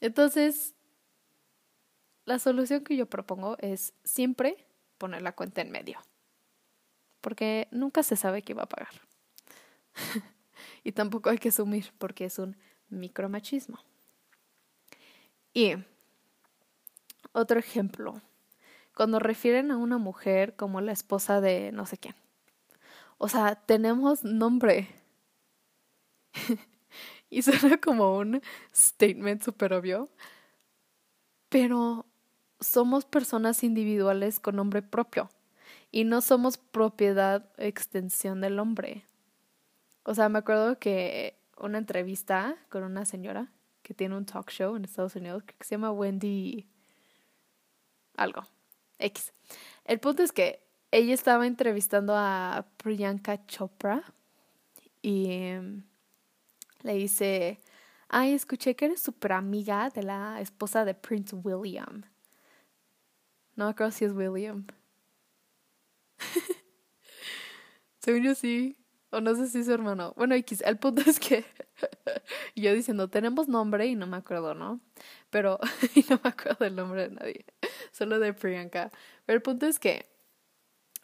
Entonces, 0.00 0.74
la 2.24 2.38
solución 2.38 2.84
que 2.84 2.96
yo 2.96 3.06
propongo 3.06 3.56
es 3.58 3.94
siempre 4.04 4.66
poner 4.98 5.22
la 5.22 5.34
cuenta 5.34 5.60
en 5.62 5.70
medio. 5.70 5.98
Porque 7.20 7.68
nunca 7.70 8.02
se 8.02 8.16
sabe 8.16 8.42
quién 8.42 8.58
va 8.58 8.62
a 8.62 8.68
pagar. 8.68 8.92
y 10.84 10.92
tampoco 10.92 11.30
hay 11.30 11.38
que 11.38 11.48
asumir 11.48 11.92
porque 11.98 12.24
es 12.24 12.38
un 12.38 12.56
micromachismo. 12.88 13.78
Y 15.52 15.74
otro 17.32 17.58
ejemplo, 17.58 18.20
cuando 18.94 19.18
refieren 19.18 19.70
a 19.70 19.76
una 19.76 19.98
mujer 19.98 20.56
como 20.56 20.80
la 20.80 20.92
esposa 20.92 21.40
de 21.40 21.72
no 21.72 21.86
sé 21.86 21.98
quién. 21.98 22.14
O 23.18 23.28
sea, 23.28 23.56
tenemos 23.56 24.24
nombre. 24.24 24.88
y 27.30 27.42
suena 27.42 27.78
como 27.78 28.16
un 28.16 28.40
statement 28.74 29.42
súper 29.42 29.72
obvio. 29.72 30.08
Pero 31.48 32.06
somos 32.60 33.04
personas 33.04 33.64
individuales 33.64 34.40
con 34.40 34.56
nombre 34.56 34.82
propio. 34.82 35.30
Y 35.90 36.04
no 36.04 36.20
somos 36.20 36.58
propiedad 36.58 37.50
extensión 37.56 38.40
del 38.40 38.58
hombre. 38.58 39.04
O 40.08 40.14
sea, 40.14 40.30
me 40.30 40.38
acuerdo 40.38 40.78
que 40.78 41.38
una 41.58 41.76
entrevista 41.76 42.56
con 42.70 42.82
una 42.82 43.04
señora 43.04 43.52
que 43.82 43.92
tiene 43.92 44.16
un 44.16 44.24
talk 44.24 44.50
show 44.50 44.74
en 44.74 44.86
Estados 44.86 45.14
Unidos 45.16 45.42
que 45.42 45.54
se 45.60 45.74
llama 45.74 45.92
Wendy 45.92 46.66
algo. 48.16 48.46
X. 48.98 49.34
El 49.84 50.00
punto 50.00 50.22
es 50.22 50.32
que 50.32 50.64
ella 50.92 51.12
estaba 51.12 51.46
entrevistando 51.46 52.14
a 52.16 52.64
Priyanka 52.78 53.44
Chopra 53.44 54.02
y 55.02 55.30
em, 55.30 55.82
le 56.80 56.94
dice, 56.94 57.60
ay, 58.08 58.32
escuché 58.32 58.76
que 58.76 58.86
eres 58.86 59.02
súper 59.02 59.32
amiga 59.32 59.90
de 59.90 60.04
la 60.04 60.40
esposa 60.40 60.86
de 60.86 60.94
Prince 60.94 61.36
William. 61.36 62.04
No 63.56 63.74
creo 63.74 63.90
si 63.90 64.06
es 64.06 64.12
William. 64.12 64.66
Según 67.98 68.22
yo 68.22 68.34
sí. 68.34 68.78
O 69.10 69.20
no 69.20 69.34
sé 69.34 69.48
si 69.48 69.64
su 69.64 69.72
hermano. 69.72 70.12
Bueno, 70.16 70.34
X, 70.34 70.62
el 70.66 70.78
punto 70.78 71.02
es 71.06 71.18
que 71.18 71.44
yo 72.56 72.74
diciendo, 72.74 73.08
tenemos 73.08 73.48
nombre 73.48 73.86
y 73.86 73.94
no 73.94 74.06
me 74.06 74.18
acuerdo, 74.18 74.54
¿no? 74.54 74.80
Pero, 75.30 75.58
y 75.94 76.04
no 76.10 76.20
me 76.22 76.30
acuerdo 76.30 76.64
del 76.64 76.76
nombre 76.76 77.08
de 77.08 77.14
nadie, 77.14 77.44
solo 77.92 78.18
de 78.18 78.34
Priyanka. 78.34 78.90
Pero 79.24 79.36
el 79.36 79.42
punto 79.42 79.66
es 79.66 79.78
que 79.78 80.06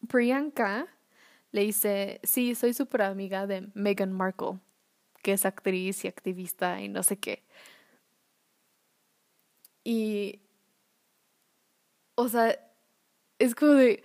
Priyanka 0.08 0.88
le 1.52 1.62
dice, 1.62 2.20
sí, 2.24 2.54
soy 2.54 2.74
súper 2.74 3.02
amiga 3.02 3.46
de 3.46 3.68
Meghan 3.74 4.12
Markle, 4.12 4.58
que 5.22 5.32
es 5.32 5.46
actriz 5.46 6.04
y 6.04 6.08
activista 6.08 6.80
y 6.82 6.88
no 6.88 7.02
sé 7.02 7.18
qué. 7.18 7.42
Y, 9.84 10.40
o 12.16 12.28
sea, 12.28 12.58
es 13.38 13.54
como 13.54 13.72
de, 13.74 14.02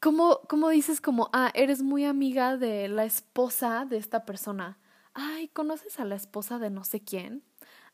¿Cómo, 0.00 0.40
¿Cómo 0.48 0.70
dices 0.70 1.00
como, 1.02 1.28
ah, 1.34 1.50
eres 1.54 1.82
muy 1.82 2.06
amiga 2.06 2.56
de 2.56 2.88
la 2.88 3.04
esposa 3.04 3.84
de 3.84 3.98
esta 3.98 4.24
persona? 4.24 4.78
Ay, 5.12 5.48
¿conoces 5.48 6.00
a 6.00 6.06
la 6.06 6.14
esposa 6.14 6.58
de 6.58 6.70
no 6.70 6.84
sé 6.84 7.00
quién? 7.00 7.44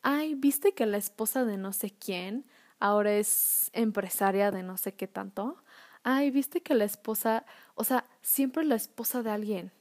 Ay, 0.02 0.34
¿viste 0.36 0.72
que 0.72 0.86
la 0.86 0.98
esposa 0.98 1.44
de 1.44 1.56
no 1.56 1.72
sé 1.72 1.90
quién 1.90 2.46
ahora 2.78 3.14
es 3.14 3.70
empresaria 3.72 4.52
de 4.52 4.62
no 4.62 4.76
sé 4.76 4.94
qué 4.94 5.08
tanto? 5.08 5.56
Ay, 6.04 6.30
¿viste 6.30 6.62
que 6.62 6.74
la 6.74 6.84
esposa, 6.84 7.44
o 7.74 7.82
sea, 7.82 8.06
siempre 8.22 8.64
la 8.64 8.76
esposa 8.76 9.24
de 9.24 9.30
alguien? 9.30 9.72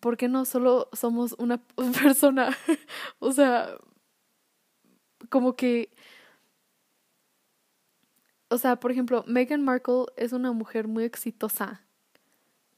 ¿Por 0.00 0.16
qué 0.16 0.28
no 0.28 0.44
solo 0.44 0.88
somos 0.92 1.34
una 1.38 1.58
persona? 2.02 2.56
o 3.20 3.30
sea, 3.32 3.76
como 5.30 5.56
que 5.56 5.90
o 8.48 8.58
sea, 8.58 8.76
por 8.76 8.90
ejemplo, 8.90 9.24
Meghan 9.26 9.62
Markle 9.62 10.06
es 10.16 10.32
una 10.32 10.52
mujer 10.52 10.88
muy 10.88 11.04
exitosa 11.04 11.82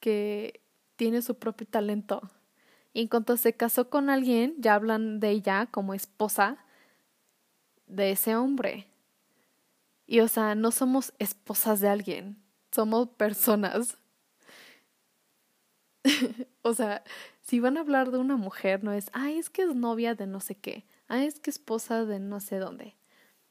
que 0.01 0.61
tiene 0.97 1.23
su 1.23 1.37
propio 1.37 1.67
talento. 1.67 2.23
Y 2.93 3.03
en 3.03 3.09
cuanto 3.09 3.37
se 3.37 3.53
casó 3.53 3.91
con 3.91 4.09
alguien, 4.09 4.55
ya 4.59 4.75
hablan 4.75 5.21
de 5.21 5.31
ella 5.31 5.67
como 5.71 5.95
esposa 5.95 6.59
de 7.87 8.13
ese 8.13 8.37
hombre. 8.37 8.87
Y 10.07 10.21
o 10.21 10.29
sea, 10.29 10.55
no 10.55 10.71
somos 10.71 11.13
esposas 11.19 11.81
de 11.81 11.89
alguien, 11.89 12.43
somos 12.71 13.09
personas. 13.09 13.99
o 16.63 16.75
sea, 16.75 17.02
si 17.43 17.61
van 17.61 17.76
a 17.76 17.81
hablar 17.81 18.11
de 18.11 18.19
una 18.19 18.37
mujer, 18.37 18.85
no 18.85 18.93
es, 18.93 19.11
ay, 19.13 19.39
es 19.39 19.50
que 19.50 19.63
es 19.63 19.75
novia 19.75 20.15
de 20.15 20.26
no 20.26 20.41
sé 20.41 20.55
qué, 20.55 20.87
ay, 21.09 21.26
es 21.26 21.41
que 21.41 21.50
esposa 21.50 22.05
de 22.05 22.21
no 22.21 22.41
sé 22.41 22.59
dónde, 22.59 22.97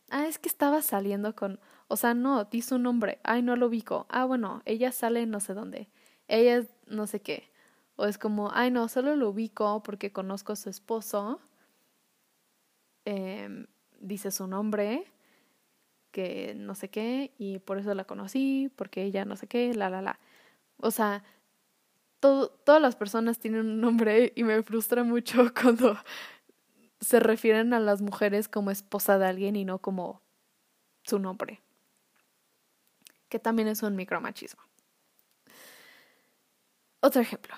ah, 0.09 0.27
es 0.27 0.39
que 0.39 0.49
estaba 0.49 0.81
saliendo 0.81 1.35
con, 1.35 1.59
o 1.87 1.97
sea, 1.97 2.13
no, 2.13 2.45
di 2.45 2.61
su 2.61 2.79
nombre. 2.79 3.19
Ay, 3.23 3.41
no 3.41 3.55
lo 3.55 3.67
ubico. 3.67 4.05
Ah, 4.09 4.25
bueno, 4.25 4.61
ella 4.65 4.91
sale 4.91 5.25
no 5.25 5.39
sé 5.39 5.53
dónde. 5.53 5.89
Ella 6.27 6.57
es 6.57 6.67
no 6.87 7.07
sé 7.07 7.21
qué. 7.21 7.51
O 7.95 8.05
es 8.05 8.17
como, 8.17 8.51
ay, 8.53 8.71
no, 8.71 8.87
solo 8.87 9.15
lo 9.15 9.29
ubico 9.29 9.83
porque 9.83 10.11
conozco 10.11 10.53
a 10.53 10.55
su 10.55 10.69
esposo. 10.69 11.39
Eh, 13.05 13.67
dice 13.99 14.31
su 14.31 14.47
nombre, 14.47 15.05
que 16.11 16.53
no 16.55 16.75
sé 16.75 16.89
qué, 16.89 17.33
y 17.37 17.59
por 17.59 17.77
eso 17.77 17.93
la 17.93 18.05
conocí, 18.05 18.71
porque 18.75 19.03
ella 19.03 19.25
no 19.25 19.35
sé 19.35 19.47
qué, 19.47 19.73
la, 19.73 19.89
la, 19.89 20.01
la. 20.01 20.19
O 20.77 20.91
sea, 20.91 21.23
todo, 22.19 22.49
todas 22.49 22.81
las 22.81 22.95
personas 22.95 23.39
tienen 23.39 23.61
un 23.61 23.81
nombre 23.81 24.33
y 24.35 24.43
me 24.43 24.63
frustra 24.63 25.03
mucho 25.03 25.53
cuando 25.61 25.97
se 27.01 27.19
refieren 27.19 27.73
a 27.73 27.79
las 27.79 28.01
mujeres 28.01 28.47
como 28.49 28.71
esposa 28.71 29.17
de 29.19 29.27
alguien 29.27 29.55
y 29.55 29.65
no 29.65 29.79
como 29.79 30.21
su 31.03 31.19
nombre 31.19 31.64
que 33.35 33.39
también 33.39 33.67
es 33.67 33.83
un 33.83 33.97
micromachismo. 33.97 34.63
Otro 37.01 37.21
ejemplo. 37.21 37.53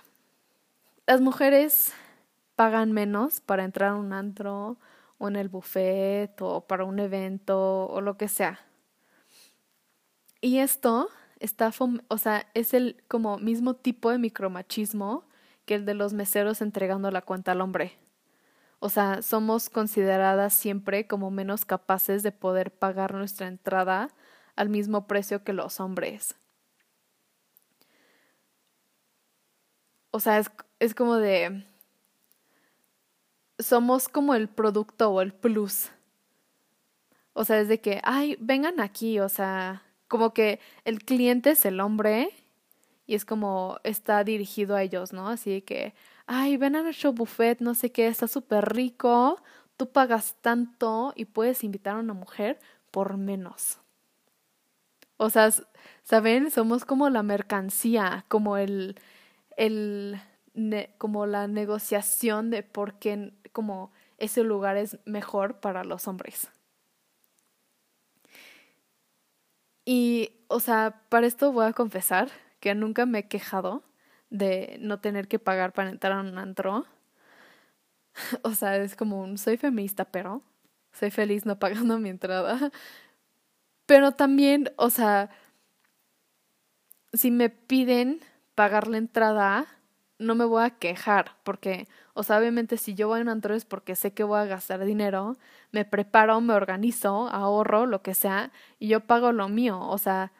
Las 1.05 1.21
mujeres 1.21 1.93
pagan 2.55 2.93
menos 2.93 3.41
para 3.41 3.63
entrar 3.63 3.91
a 3.91 3.95
un 3.95 4.11
antro 4.11 4.77
o 5.19 5.27
en 5.27 5.35
el 5.35 5.49
buffet 5.49 6.41
o 6.41 6.61
para 6.61 6.83
un 6.83 6.97
evento 6.97 7.85
o 7.85 8.01
lo 8.01 8.17
que 8.17 8.27
sea. 8.27 8.59
Y 10.41 10.57
esto 10.57 11.09
está, 11.39 11.71
o 12.07 12.17
sea, 12.17 12.49
es 12.55 12.73
el 12.73 13.03
como 13.07 13.37
mismo 13.37 13.75
tipo 13.75 14.09
de 14.09 14.17
micromachismo 14.17 15.25
que 15.65 15.75
el 15.75 15.85
de 15.85 15.93
los 15.93 16.13
meseros 16.13 16.61
entregando 16.61 17.11
la 17.11 17.21
cuenta 17.21 17.51
al 17.51 17.61
hombre. 17.61 17.99
O 18.79 18.89
sea, 18.89 19.21
somos 19.21 19.69
consideradas 19.69 20.55
siempre 20.55 21.05
como 21.05 21.29
menos 21.29 21.65
capaces 21.65 22.23
de 22.23 22.31
poder 22.31 22.71
pagar 22.71 23.13
nuestra 23.13 23.45
entrada 23.45 24.09
al 24.57 24.69
mismo 24.69 25.07
precio 25.07 25.43
que 25.43 25.53
los 25.53 25.79
hombres. 25.79 26.35
O 30.11 30.19
sea, 30.19 30.39
es, 30.39 30.51
es 30.79 30.93
como 30.93 31.15
de... 31.15 31.63
Somos 33.59 34.09
como 34.09 34.35
el 34.35 34.49
producto 34.49 35.09
o 35.11 35.21
el 35.21 35.33
plus. 35.33 35.89
O 37.33 37.45
sea, 37.45 37.59
es 37.59 37.67
de 37.67 37.79
que, 37.79 38.01
ay, 38.03 38.35
vengan 38.39 38.79
aquí, 38.79 39.19
o 39.19 39.29
sea, 39.29 39.83
como 40.07 40.33
que 40.33 40.59
el 40.85 41.03
cliente 41.03 41.51
es 41.51 41.65
el 41.65 41.79
hombre 41.79 42.31
y 43.05 43.15
es 43.15 43.25
como 43.25 43.79
está 43.83 44.23
dirigido 44.23 44.75
a 44.75 44.83
ellos, 44.83 45.13
¿no? 45.13 45.27
Así 45.29 45.61
que, 45.61 45.93
ay, 46.25 46.57
ven 46.57 46.75
a 46.75 46.83
nuestro 46.83 47.13
buffet, 47.13 47.59
no 47.61 47.75
sé 47.75 47.91
qué, 47.91 48.07
está 48.07 48.27
súper 48.27 48.73
rico, 48.73 49.41
tú 49.77 49.91
pagas 49.91 50.35
tanto 50.41 51.13
y 51.15 51.25
puedes 51.25 51.63
invitar 51.63 51.95
a 51.95 51.99
una 51.99 52.13
mujer 52.13 52.59
por 52.91 53.17
menos. 53.17 53.79
O 55.17 55.29
sea, 55.29 55.49
¿saben? 56.03 56.51
Somos 56.51 56.85
como 56.85 57.09
la 57.09 57.23
mercancía, 57.23 58.25
como 58.27 58.57
el, 58.57 58.99
el, 59.57 60.19
como 60.97 61.25
la 61.25 61.47
negociación 61.47 62.49
de 62.49 62.63
por 62.63 62.99
qué, 62.99 63.33
como 63.53 63.91
ese 64.17 64.43
lugar 64.43 64.77
es 64.77 64.99
mejor 65.05 65.59
para 65.59 65.83
los 65.83 66.07
hombres. 66.07 66.49
Y, 69.85 70.31
o 70.47 70.59
sea, 70.59 71.01
para 71.09 71.27
esto 71.27 71.51
voy 71.51 71.65
a 71.65 71.73
confesar 71.73 72.29
que 72.59 72.75
nunca 72.75 73.05
me 73.05 73.19
he 73.19 73.27
quejado 73.27 73.83
de 74.29 74.77
no 74.81 74.99
tener 74.99 75.27
que 75.27 75.39
pagar 75.39 75.73
para 75.73 75.89
entrar 75.89 76.13
a 76.13 76.21
un 76.21 76.37
antro. 76.37 76.85
O 78.43 78.51
sea, 78.53 78.77
es 78.77 78.95
como 78.95 79.21
un 79.21 79.37
soy 79.37 79.57
feminista, 79.57 80.05
pero 80.05 80.41
soy 80.93 81.11
feliz 81.11 81.45
no 81.45 81.59
pagando 81.59 81.99
mi 81.99 82.09
entrada. 82.09 82.71
Pero 83.87 84.11
también, 84.11 84.71
o 84.75 84.89
sea, 84.89 85.29
si 87.13 87.31
me 87.31 87.49
piden 87.49 88.19
pagar 88.53 88.87
la 88.87 88.97
entrada, 88.97 89.65
no 90.19 90.35
me 90.35 90.45
voy 90.45 90.63
a 90.65 90.71
quejar, 90.71 91.37
porque, 91.43 91.87
o 92.13 92.23
sea, 92.23 92.37
obviamente 92.37 92.77
si 92.77 92.95
yo 92.95 93.07
voy 93.07 93.19
a 93.19 93.21
un 93.23 93.29
antro 93.29 93.55
es 93.55 93.65
porque 93.65 93.95
sé 93.95 94.13
que 94.13 94.23
voy 94.23 94.39
a 94.39 94.45
gastar 94.45 94.83
dinero, 94.83 95.37
me 95.71 95.85
preparo, 95.85 96.41
me 96.41 96.53
organizo, 96.53 97.29
ahorro, 97.29 97.85
lo 97.85 98.01
que 98.01 98.13
sea, 98.13 98.51
y 98.77 98.89
yo 98.89 98.99
pago 99.01 99.31
lo 99.31 99.47
mío, 99.47 99.79
o 99.79 99.97
sea, 99.97 100.33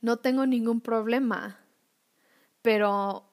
no 0.00 0.16
tengo 0.16 0.46
ningún 0.46 0.80
problema. 0.80 1.58
Pero, 2.62 3.24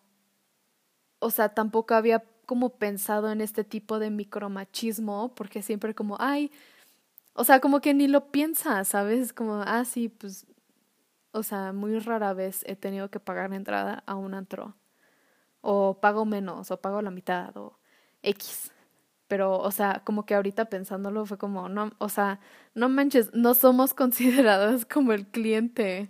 o 1.20 1.32
sea, 1.32 1.50
tampoco 1.54 1.94
había 1.94 2.24
como 2.46 2.78
pensado 2.78 3.32
en 3.32 3.42
este 3.42 3.64
tipo 3.64 4.00
de 4.00 4.10
micromachismo, 4.10 5.34
porque 5.36 5.62
siempre 5.62 5.96
como, 5.96 6.18
ay, 6.20 6.52
o 7.38 7.44
sea, 7.44 7.60
como 7.62 7.82
que 7.82 7.94
ni 7.94 8.08
lo 8.08 8.32
piensas, 8.32 8.88
¿sabes? 8.90 9.32
Como, 9.32 9.62
ah, 9.62 9.86
sí, 9.86 10.10
pues, 10.10 10.48
o 11.32 11.44
sea, 11.44 11.72
muy 11.74 12.00
rara 12.00 12.34
vez 12.34 12.64
he 12.68 12.76
tenido 12.76 13.12
que 13.12 13.20
pagar 13.20 13.54
entrada 13.54 14.04
a 14.08 14.16
un 14.16 14.34
antro. 14.34 14.76
O 15.62 16.00
pago 16.02 16.26
menos, 16.26 16.72
o 16.72 16.82
pago 16.82 17.02
la 17.04 17.12
mitad, 17.12 17.56
o 17.58 17.80
X. 18.24 18.72
pero, 19.28 19.60
o 19.60 19.72
sea, 19.72 20.04
como 20.06 20.26
que 20.26 20.36
ahorita 20.36 20.66
pensándolo 20.66 21.26
fue 21.28 21.38
como, 21.38 21.70
no, 21.70 21.92
o 22.00 22.10
sea, 22.10 22.40
no 22.76 22.90
manches, 22.90 23.32
no 23.34 23.54
somos 23.56 23.94
consideradas 23.96 24.86
como 24.86 25.14
el 25.14 25.28
cliente. 25.28 26.10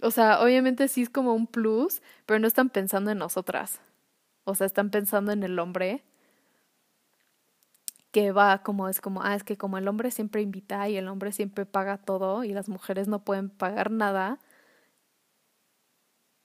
O 0.00 0.10
sea, 0.10 0.40
obviamente 0.42 0.88
sí 0.88 1.02
es 1.02 1.10
como 1.10 1.34
un 1.34 1.46
plus, 1.46 2.02
pero 2.26 2.38
no 2.40 2.46
están 2.46 2.70
pensando 2.70 3.10
en 3.10 3.18
nosotras. 3.18 3.80
O 4.44 4.54
sea, 4.54 4.66
están 4.66 4.90
pensando 4.90 5.32
en 5.32 5.42
el 5.42 5.58
hombre 5.58 6.04
que 8.14 8.30
va 8.30 8.62
como 8.62 8.88
es 8.88 9.00
como, 9.00 9.22
ah, 9.24 9.34
es 9.34 9.42
que 9.42 9.56
como 9.58 9.76
el 9.76 9.88
hombre 9.88 10.12
siempre 10.12 10.40
invita 10.40 10.88
y 10.88 10.96
el 10.96 11.08
hombre 11.08 11.32
siempre 11.32 11.66
paga 11.66 11.98
todo 11.98 12.44
y 12.44 12.52
las 12.52 12.68
mujeres 12.68 13.08
no 13.08 13.24
pueden 13.24 13.50
pagar 13.50 13.90
nada, 13.90 14.38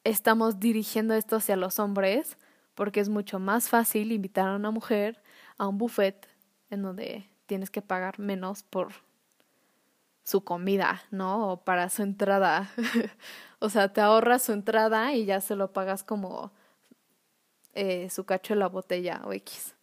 estamos 0.04 0.60
dirigiendo 0.60 1.14
esto 1.14 1.36
hacia 1.36 1.56
los 1.58 1.78
hombres 1.78 2.40
porque 2.74 3.00
es 3.02 3.10
mucho 3.10 3.38
más 3.38 3.70
fácil 3.70 4.12
invitar 4.12 4.48
a 4.48 4.56
una 4.56 4.72
mujer 4.72 5.22
a 5.60 5.68
un 5.68 5.78
buffet 5.78 6.28
en 6.72 6.82
donde 6.82 7.30
tienes 7.46 7.70
que 7.70 7.84
pagar 7.84 8.18
menos 8.18 8.64
por 8.64 8.88
su 10.24 10.44
comida, 10.44 11.04
¿no? 11.12 11.52
O 11.52 11.64
para 11.64 11.90
su 11.90 12.02
entrada. 12.02 12.72
o 13.60 13.70
sea, 13.70 13.94
te 13.94 14.02
ahorras 14.02 14.42
su 14.42 14.54
entrada 14.54 15.14
y 15.14 15.26
ya 15.26 15.40
se 15.40 15.56
lo 15.56 15.72
pagas 15.72 16.04
como 16.04 16.52
eh, 17.74 18.10
su 18.10 18.26
cacho 18.26 18.56
de 18.56 18.60
la 18.60 18.70
botella 18.70 19.22
o 19.24 19.34
X. 19.34 19.76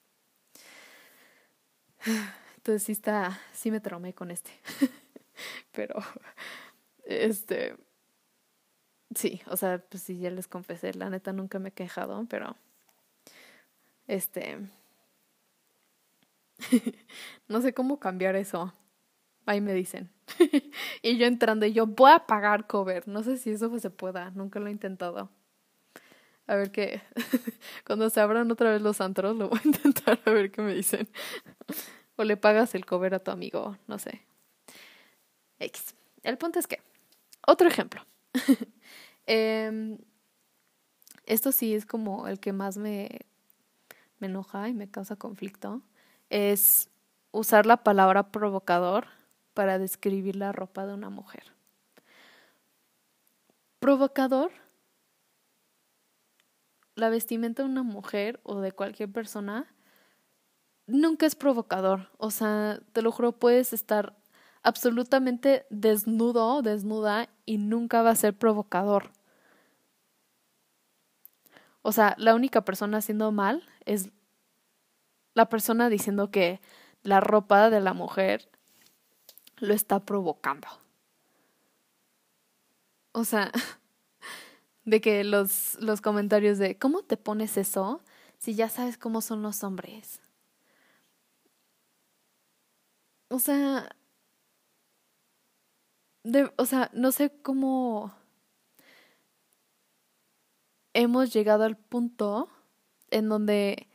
Entonces 2.57 2.83
sí 2.83 2.93
está, 2.93 3.39
sí 3.53 3.71
me 3.71 3.81
traumé 3.81 4.15
con 4.15 4.31
este. 4.31 4.51
Pero, 5.73 5.97
este, 7.05 7.77
sí, 9.15 9.41
o 9.47 9.57
sea, 9.57 9.79
pues 9.79 10.03
sí, 10.03 10.19
ya 10.19 10.31
les 10.31 10.49
confesé, 10.49 10.95
la 10.95 11.11
neta 11.11 11.33
nunca 11.33 11.59
me 11.59 11.69
he 11.71 11.73
quejado, 11.73 12.25
pero 12.29 12.57
este. 14.07 14.59
no 17.49 17.61
sé 17.61 17.75
cómo 17.75 17.99
cambiar 17.99 18.37
eso. 18.37 18.73
Ahí 19.47 19.61
me 19.61 19.75
dicen. 19.75 20.11
y 21.03 21.19
yo 21.19 21.27
entrando 21.27 21.67
y 21.67 21.73
yo 21.73 21.87
voy 21.87 22.13
a 22.13 22.27
pagar 22.27 22.67
cover. 22.67 23.07
No 23.09 23.23
sé 23.23 23.37
si 23.39 23.51
eso 23.51 23.79
se 23.79 23.91
pueda. 23.91 24.31
Nunca 24.31 24.59
lo 24.61 24.69
he 24.69 24.73
intentado. 24.73 25.31
A 26.47 26.55
ver 26.57 26.71
qué. 26.71 27.03
Cuando 27.87 28.09
se 28.11 28.21
abran 28.21 28.51
otra 28.51 28.71
vez 28.71 28.83
los 28.83 29.01
antros, 29.01 29.37
lo 29.37 29.49
voy 29.49 29.61
a 29.65 29.69
intentar 29.69 30.21
a 30.25 30.31
ver 30.31 30.51
qué 30.51 30.63
me 30.63 30.75
dicen. 30.75 31.09
O 32.17 32.25
le 32.25 32.37
pagas 32.37 32.75
el 32.75 32.87
cover 32.87 33.15
a 33.15 33.19
tu 33.19 33.31
amigo. 33.31 33.77
No 33.87 33.99
sé. 33.99 34.23
X. 35.59 35.95
El 36.23 36.39
punto 36.39 36.59
es 36.59 36.67
que. 36.67 36.81
Otro 37.47 37.69
ejemplo. 37.69 38.03
eh, 39.27 39.99
esto 41.25 41.53
sí 41.53 41.75
es 41.75 41.87
como 41.87 42.29
el 42.29 42.41
que 42.41 42.53
más 42.53 42.77
me 42.77 43.27
me 44.19 44.29
enoja 44.29 44.69
y 44.69 44.75
me 44.75 44.89
causa 44.91 45.17
conflicto 45.17 45.83
es 46.31 46.89
usar 47.33 47.67
la 47.67 47.79
palabra 47.79 48.31
provocador 48.31 49.09
para 49.55 49.79
describir 49.79 50.37
la 50.37 50.53
ropa 50.53 50.87
de 50.87 50.95
una 50.95 51.11
mujer. 51.11 51.53
Provocador, 53.79 54.51
la 56.95 57.11
vestimenta 57.11 57.63
de 57.63 57.69
una 57.69 57.83
mujer 57.83 58.41
o 58.43 58.61
de 58.61 58.73
cualquier 58.73 59.11
persona 59.13 59.67
nunca 60.87 61.27
es 61.27 61.35
provocador. 61.35 62.11
O 62.19 62.31
sea, 62.31 62.81
te 62.93 63.03
lo 63.03 63.13
juro, 63.13 63.33
puedes 63.33 63.73
estar 63.73 64.17
absolutamente 64.63 65.67
desnudo, 65.71 66.63
desnuda 66.63 67.29
y 67.45 67.59
nunca 67.59 68.03
va 68.03 68.11
a 68.11 68.17
ser 68.17 68.37
provocador. 68.37 69.11
O 71.83 71.93
sea, 71.93 72.17
la 72.19 72.35
única 72.35 72.65
persona 72.65 72.99
haciendo 72.99 73.31
mal 73.31 73.63
es 73.85 74.11
la 75.35 75.49
persona 75.49 75.89
diciendo 75.89 76.31
que 76.31 76.61
la 77.03 77.21
ropa 77.21 77.71
de 77.71 77.81
la 77.81 77.93
mujer 77.93 78.51
lo 79.59 79.73
está 79.73 80.01
provocando. 80.01 80.67
O 83.13 83.25
sea, 83.25 83.53
de 84.85 85.01
que 85.01 85.23
los, 85.23 85.77
los 85.81 86.01
comentarios 86.01 86.59
de 86.59 86.77
¿cómo 86.77 87.03
te 87.03 87.17
pones 87.17 87.57
eso 87.57 88.03
si 88.39 88.55
ya 88.55 88.69
sabes 88.69 88.99
cómo 88.99 89.21
son 89.21 89.43
los 89.43 89.63
hombres? 89.63 90.21
O 93.29 93.39
sea, 93.41 93.89
de, 96.25 96.53
o 96.57 96.67
sea, 96.67 96.91
no 96.93 97.13
sé 97.13 97.33
cómo 97.43 98.15
hemos 100.95 101.33
llegado 101.33 101.65
al 101.65 101.77
punto 101.77 102.49
en 103.11 103.29
donde 103.29 103.89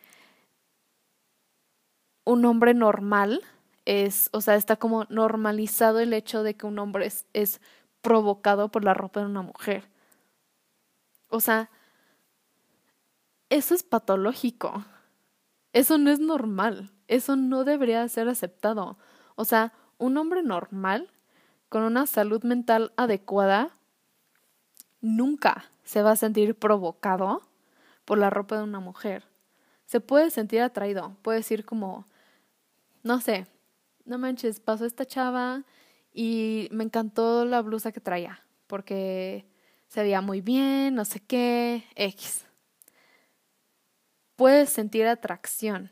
un 2.26 2.46
hombre 2.46 2.74
normal 2.74 3.42
es, 3.86 4.30
o 4.34 4.42
sea, 4.42 4.56
está 4.56 4.76
como 4.78 5.06
normalizado 5.10 6.00
el 6.00 6.14
hecho 6.14 6.44
de 6.44 6.56
que 6.56 6.66
un 6.66 6.80
hombre 6.80 7.08
es, 7.08 7.26
es 7.34 7.62
provocado 8.02 8.70
por 8.70 8.84
la 8.84 8.94
ropa 8.94 9.22
de 9.22 9.26
una 9.28 9.42
mujer. 9.42 9.90
O 11.30 11.40
sea, 11.40 11.70
eso 13.50 13.76
es 13.76 13.84
patológico. 13.84 14.86
Eso 15.74 15.98
no 15.98 16.12
es 16.12 16.20
normal. 16.20 16.92
Eso 17.08 17.36
no 17.36 17.64
debería 17.64 18.08
ser 18.08 18.30
aceptado. 18.30 18.98
O 19.42 19.44
sea, 19.44 19.74
un 19.98 20.18
hombre 20.18 20.44
normal, 20.44 21.10
con 21.68 21.82
una 21.82 22.06
salud 22.06 22.44
mental 22.44 22.94
adecuada, 22.96 23.72
nunca 25.02 25.66
se 25.84 26.04
va 26.04 26.12
a 26.12 26.16
sentir 26.16 26.54
provocado 26.54 27.42
por 28.06 28.20
la 28.20 28.30
ropa 28.30 28.58
de 28.58 28.62
una 28.62 28.80
mujer. 28.80 29.24
Se 29.88 30.00
puede 30.00 30.30
sentir 30.30 30.62
atraído, 30.62 31.18
puede 31.24 31.40
decir 31.40 31.66
como, 31.66 32.06
no 33.02 33.20
sé, 33.20 33.48
no 34.06 34.20
manches, 34.20 34.60
pasó 34.60 34.86
esta 34.86 35.06
chava 35.06 35.64
y 36.14 36.68
me 36.72 36.84
encantó 36.84 37.44
la 37.44 37.64
blusa 37.64 37.92
que 37.92 38.00
traía, 38.00 38.46
porque 38.68 39.48
se 39.88 40.04
veía 40.04 40.22
muy 40.22 40.42
bien, 40.42 40.94
no 40.94 41.04
sé 41.04 41.20
qué, 41.20 41.84
X. 41.96 42.46
Puedes 44.36 44.70
sentir 44.70 45.08
atracción, 45.08 45.92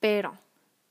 pero 0.00 0.45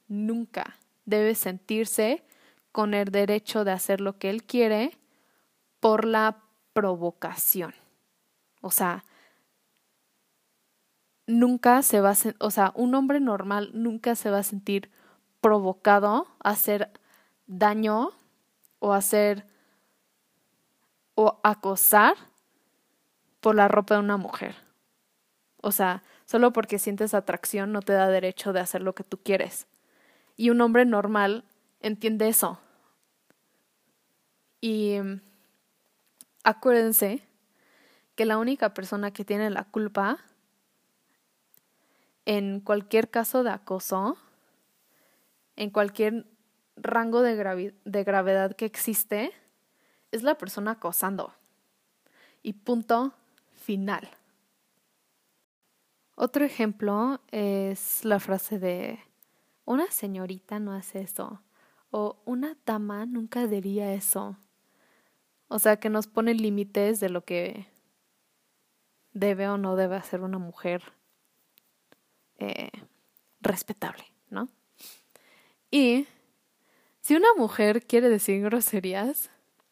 nunca 0.08 0.78
debe 1.06 1.36
sentirse 1.36 2.24
con 2.72 2.94
el 2.94 3.12
derecho 3.12 3.64
de 3.64 3.72
hacer 3.72 4.02
lo 4.02 4.18
que 4.18 4.30
él 4.30 4.44
quiere 4.44 4.98
por 5.80 6.06
la 6.06 6.44
provocación. 6.74 7.74
O 8.62 8.72
sea, 8.72 9.06
nunca 11.28 11.82
se 11.82 12.02
va 12.02 12.12
a, 12.12 12.16
o 12.40 12.52
sea, 12.52 12.72
un 12.76 12.96
hombre 12.96 13.20
normal 13.20 13.72
nunca 13.74 14.16
se 14.16 14.30
va 14.30 14.40
a 14.40 14.44
sentir 14.44 14.92
provocado 15.42 16.28
a 16.44 16.50
hacer 16.50 16.92
daño 17.48 18.12
o 18.80 18.94
hacer 18.94 19.48
o 21.16 21.40
acosar 21.44 22.16
por 23.40 23.56
la 23.56 23.68
ropa 23.68 23.96
de 23.96 24.02
una 24.02 24.18
mujer. 24.18 24.56
O 25.62 25.72
sea, 25.72 26.04
solo 26.26 26.52
porque 26.52 26.80
sientes 26.80 27.14
atracción 27.14 27.72
no 27.72 27.82
te 27.82 27.94
da 27.94 28.08
derecho 28.08 28.54
de 28.54 28.60
hacer 28.60 28.82
lo 28.82 28.94
que 28.96 29.04
tú 29.04 29.20
quieres. 29.24 29.68
Y 30.36 30.50
un 30.50 30.62
hombre 30.62 30.86
normal 30.86 31.44
entiende 31.80 32.28
eso. 32.28 32.60
Y 34.60 34.98
acuérdense 36.44 37.22
que 38.16 38.26
la 38.26 38.38
única 38.38 38.74
persona 38.74 39.12
que 39.12 39.26
tiene 39.26 39.50
la 39.50 39.66
culpa 39.66 40.18
en 42.26 42.60
cualquier 42.60 43.10
caso 43.10 43.44
de 43.44 43.52
acoso, 43.52 44.18
en 45.56 45.70
cualquier 45.70 46.26
rango 46.76 47.22
de, 47.22 47.74
de 47.86 48.04
gravedad 48.04 48.56
que 48.56 48.66
existe, 48.66 49.32
es 50.12 50.24
la 50.24 50.38
persona 50.38 50.72
acosando. 50.72 51.34
Y 52.42 52.54
punto 52.54 53.14
final. 53.54 54.10
Otro 56.16 56.46
ejemplo 56.46 57.20
es 57.32 58.06
la 58.06 58.20
frase 58.20 58.58
de 58.58 59.00
una 59.66 59.92
señorita 59.92 60.60
no 60.60 60.74
hace 60.74 61.02
eso 61.02 61.42
o 61.92 62.22
una 62.26 62.58
dama 62.66 63.06
nunca 63.06 63.48
diría 63.48 63.94
eso. 63.94 64.38
O 65.48 65.60
sea, 65.60 65.78
que 65.78 65.90
nos 65.90 66.08
pone 66.08 66.34
límites 66.34 67.00
de 67.00 67.10
lo 67.10 67.24
que 67.24 67.68
debe 69.14 69.48
o 69.48 69.58
no 69.58 69.76
debe 69.76 69.96
hacer 69.96 70.22
una 70.22 70.38
mujer 70.38 70.84
eh, 72.38 72.70
respetable, 73.40 74.04
¿no? 74.30 74.50
Y 75.72 76.08
si 77.00 77.16
una 77.16 77.34
mujer 77.38 77.86
quiere 77.86 78.10
decir 78.10 78.42
groserías, 78.44 79.30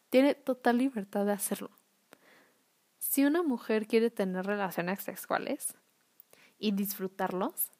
tiene 0.08 0.34
total 0.34 0.78
libertad 0.78 1.26
de 1.26 1.32
hacerlo. 1.32 1.70
Si 2.98 3.24
una 3.24 3.42
mujer 3.42 3.86
quiere 3.86 4.10
tener 4.10 4.46
relaciones 4.46 5.02
sexuales 5.02 5.74
y 6.58 6.72
disfrutarlos, 6.72 7.70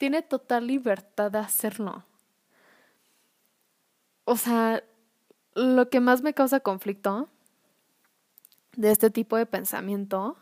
tiene 0.00 0.22
total 0.22 0.66
libertad 0.66 1.30
de 1.30 1.40
hacerlo. 1.40 2.06
O 4.24 4.34
sea, 4.38 4.82
lo 5.54 5.90
que 5.90 6.00
más 6.00 6.22
me 6.22 6.32
causa 6.32 6.60
conflicto 6.60 7.28
de 8.76 8.92
este 8.92 9.10
tipo 9.10 9.36
de 9.36 9.44
pensamiento 9.44 10.38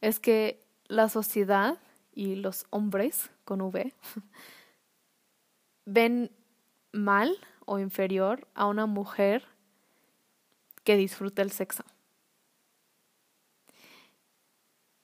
es 0.00 0.18
que 0.18 0.66
la 0.88 1.08
sociedad 1.08 1.78
y 2.12 2.34
los 2.34 2.66
hombres 2.70 3.30
con 3.44 3.60
V 3.60 3.94
ven 5.84 6.32
mal 6.90 7.38
o 7.66 7.78
inferior 7.78 8.48
a 8.54 8.66
una 8.66 8.86
mujer 8.86 9.46
que 10.82 10.96
disfruta 10.96 11.42
el 11.42 11.52
sexo. 11.52 11.84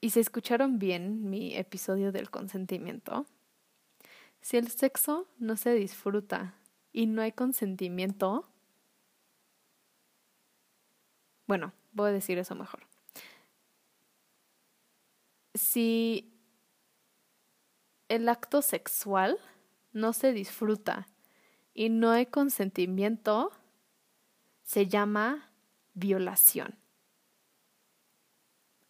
Y 0.01 0.11
si 0.11 0.19
escucharon 0.19 0.81
bien 0.81 1.31
mi 1.31 1.55
episodio 1.55 2.11
del 2.11 2.29
consentimiento, 2.29 3.25
si 4.45 4.59
el 4.59 4.69
sexo 4.69 5.27
no 5.39 5.57
se 5.57 5.73
disfruta 5.73 6.55
y 6.93 7.07
no 7.07 7.23
hay 7.23 7.33
consentimiento, 7.33 8.47
bueno, 11.47 11.73
voy 11.93 12.11
a 12.11 12.13
decir 12.13 12.37
eso 12.37 12.55
mejor. 12.55 12.87
Si 15.55 16.31
el 18.09 18.29
acto 18.29 18.61
sexual 18.61 19.39
no 19.95 20.13
se 20.13 20.35
disfruta 20.35 21.09
y 21.73 21.89
no 21.89 22.11
hay 22.11 22.27
consentimiento, 22.27 23.51
se 24.63 24.87
llama 24.87 25.53
violación. 25.95 26.77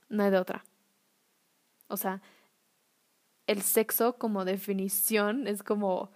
No 0.09 0.25
hay 0.25 0.33
de 0.33 0.39
otra. 0.39 0.65
O 1.87 1.97
sea, 1.97 2.23
el 3.47 3.63
sexo 3.63 4.17
como 4.19 4.45
definición 4.45 5.47
es 5.47 5.63
como 5.63 6.11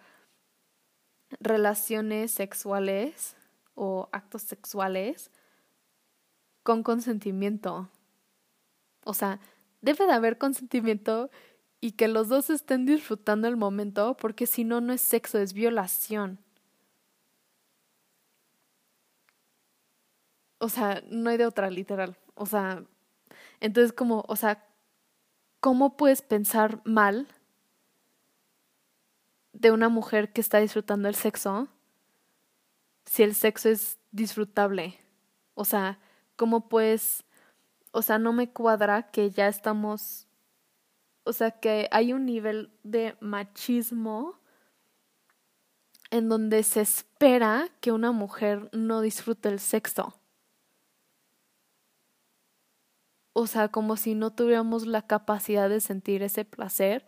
relaciones 1.41 2.31
sexuales 2.31 3.37
o 3.75 4.09
actos 4.13 4.43
sexuales 4.43 5.31
con 6.63 6.83
consentimiento. 6.83 7.89
O 9.05 9.15
sea, 9.15 9.41
debe 9.81 10.07
de 10.07 10.13
haber 10.13 10.39
consentimiento 10.39 11.31
y 11.81 11.93
que 11.93 12.09
los 12.09 12.29
dos 12.29 12.51
estén 12.51 12.87
disfrutando 12.87 13.49
el 13.49 13.57
momento, 13.57 14.17
porque 14.17 14.47
si 14.47 14.65
no, 14.65 14.81
no 14.81 14.93
es 14.93 15.01
sexo, 15.01 15.39
es 15.39 15.53
violación. 15.53 16.39
O 20.59 20.69
sea, 20.69 21.03
no 21.09 21.31
hay 21.31 21.37
de 21.37 21.47
otra, 21.47 21.71
literal. 21.71 22.17
O 22.35 22.47
sea, 22.47 22.85
entonces 23.61 23.93
como, 23.93 24.25
o 24.29 24.37
sea, 24.37 24.68
¿cómo 25.61 25.97
puedes 25.97 26.23
pensar 26.23 26.81
mal 26.85 27.29
de 29.53 29.73
una 29.73 29.89
mujer 29.89 30.33
que 30.33 30.41
está 30.41 30.59
disfrutando 30.59 31.09
el 31.09 31.15
sexo 31.15 31.69
si 33.05 33.23
el 33.23 33.35
sexo 33.35 33.69
es 33.69 33.99
disfrutable? 34.13 34.99
O 35.55 35.65
sea, 35.65 35.99
¿cómo 36.37 36.69
puedes, 36.69 37.25
o 37.91 38.03
sea, 38.03 38.19
no 38.19 38.33
me 38.33 38.51
cuadra 38.51 39.11
que 39.11 39.31
ya 39.31 39.49
estamos, 39.49 40.27
o 41.25 41.33
sea, 41.33 41.51
que 41.51 41.89
hay 41.91 42.13
un 42.13 42.27
nivel 42.27 42.71
de 42.83 43.17
machismo 43.21 44.39
en 46.11 46.29
donde 46.29 46.63
se 46.63 46.81
espera 46.81 47.69
que 47.81 47.93
una 47.93 48.13
mujer 48.13 48.71
no 48.73 49.01
disfrute 49.01 49.49
el 49.49 49.61
sexo. 49.61 50.18
O 53.41 53.47
sea, 53.47 53.69
como 53.69 53.97
si 53.97 54.17
no 54.17 54.33
tuviéramos 54.33 54.85
la 54.85 55.03
capacidad 55.03 55.69
de 55.69 55.81
sentir 55.81 56.25
ese 56.25 56.45
placer 56.45 57.07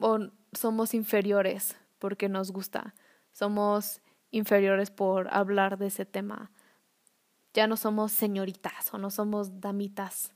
o 0.00 0.18
somos 0.52 0.94
inferiores 0.94 1.76
porque 2.00 2.28
nos 2.28 2.50
gusta, 2.50 2.96
somos 3.30 4.00
inferiores 4.32 4.90
por 4.90 5.32
hablar 5.32 5.78
de 5.78 5.86
ese 5.86 6.04
tema 6.04 6.50
ya 7.54 7.68
no 7.68 7.76
somos 7.76 8.10
señoritas 8.10 8.92
o 8.92 8.98
no 8.98 9.10
somos 9.10 9.60
damitas 9.60 10.32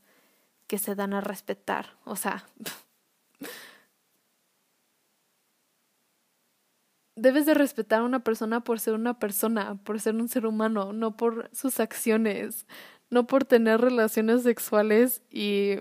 que 0.69 0.79
se 0.79 0.95
dan 0.95 1.13
a 1.13 1.21
respetar. 1.21 1.99
O 2.05 2.15
sea, 2.15 2.47
debes 7.17 7.47
de 7.47 7.55
respetar 7.55 8.01
a 8.01 8.05
una 8.05 8.23
persona 8.23 8.63
por 8.63 8.79
ser 8.79 8.95
una 8.95 9.19
persona, 9.19 9.83
por 9.83 10.01
ser 10.01 10.15
un 10.15 10.29
ser 10.29 10.47
humano, 10.47 10.93
no 10.93 11.17
por 11.17 11.51
sus 11.53 11.81
acciones, 11.81 12.69
no 13.11 13.27
por 13.27 13.45
tener 13.45 13.81
relaciones 13.81 14.43
sexuales 14.43 15.23
y 15.31 15.77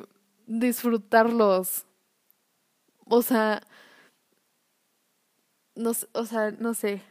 disfrutarlos. 0.45 1.85
O 3.05 3.21
sea, 3.21 3.61
no, 5.75 5.91
o 6.13 6.25
sea, 6.25 6.51
no 6.51 6.73
sé, 6.73 7.01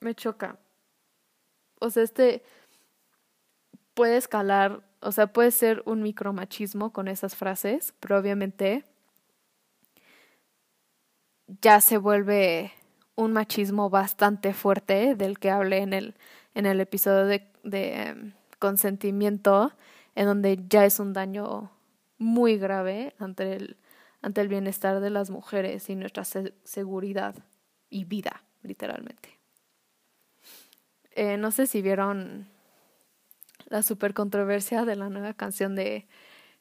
me 0.00 0.14
choca. 0.14 0.58
O 1.80 1.90
sea, 1.90 2.02
este 2.02 2.42
puede 3.94 4.16
escalar, 4.16 4.82
o 5.00 5.12
sea, 5.12 5.32
puede 5.32 5.50
ser 5.50 5.82
un 5.86 6.02
micromachismo 6.02 6.92
con 6.92 7.08
esas 7.08 7.36
frases, 7.36 7.94
pero 8.00 8.18
obviamente 8.18 8.84
ya 11.60 11.80
se 11.80 11.98
vuelve 11.98 12.72
un 13.14 13.32
machismo 13.32 13.90
bastante 13.90 14.54
fuerte 14.54 15.14
del 15.14 15.38
que 15.38 15.50
hablé 15.50 15.78
en 15.78 15.92
el, 15.92 16.14
en 16.54 16.66
el 16.66 16.80
episodio 16.80 17.26
de, 17.26 17.48
em, 17.64 18.32
consentimiento, 18.62 19.72
en 20.14 20.26
donde 20.26 20.56
ya 20.68 20.86
es 20.86 21.00
un 21.00 21.12
daño 21.12 21.72
muy 22.16 22.58
grave 22.58 23.12
ante 23.18 23.56
el, 23.56 23.76
ante 24.20 24.40
el 24.40 24.46
bienestar 24.46 25.00
de 25.00 25.10
las 25.10 25.30
mujeres 25.30 25.90
y 25.90 25.96
nuestra 25.96 26.22
seguridad 26.22 27.34
y 27.90 28.04
vida, 28.04 28.44
literalmente. 28.62 29.36
Eh, 31.10 31.38
no 31.38 31.50
sé 31.50 31.66
si 31.66 31.82
vieron 31.82 32.46
la 33.66 33.82
super 33.82 34.14
controversia 34.14 34.84
de 34.84 34.94
la 34.94 35.10
nueva 35.10 35.34
canción 35.34 35.74
de 35.74 36.06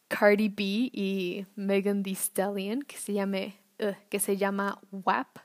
Cardi 0.08 0.50
B 0.50 0.64
y 0.92 1.46
Megan 1.56 2.02
Thee 2.02 2.16
Stallion 2.16 2.82
que 2.82 2.98
se 2.98 3.14
que 4.10 4.20
se 4.20 4.38
llama 4.38 4.82
WAP, 4.92 5.38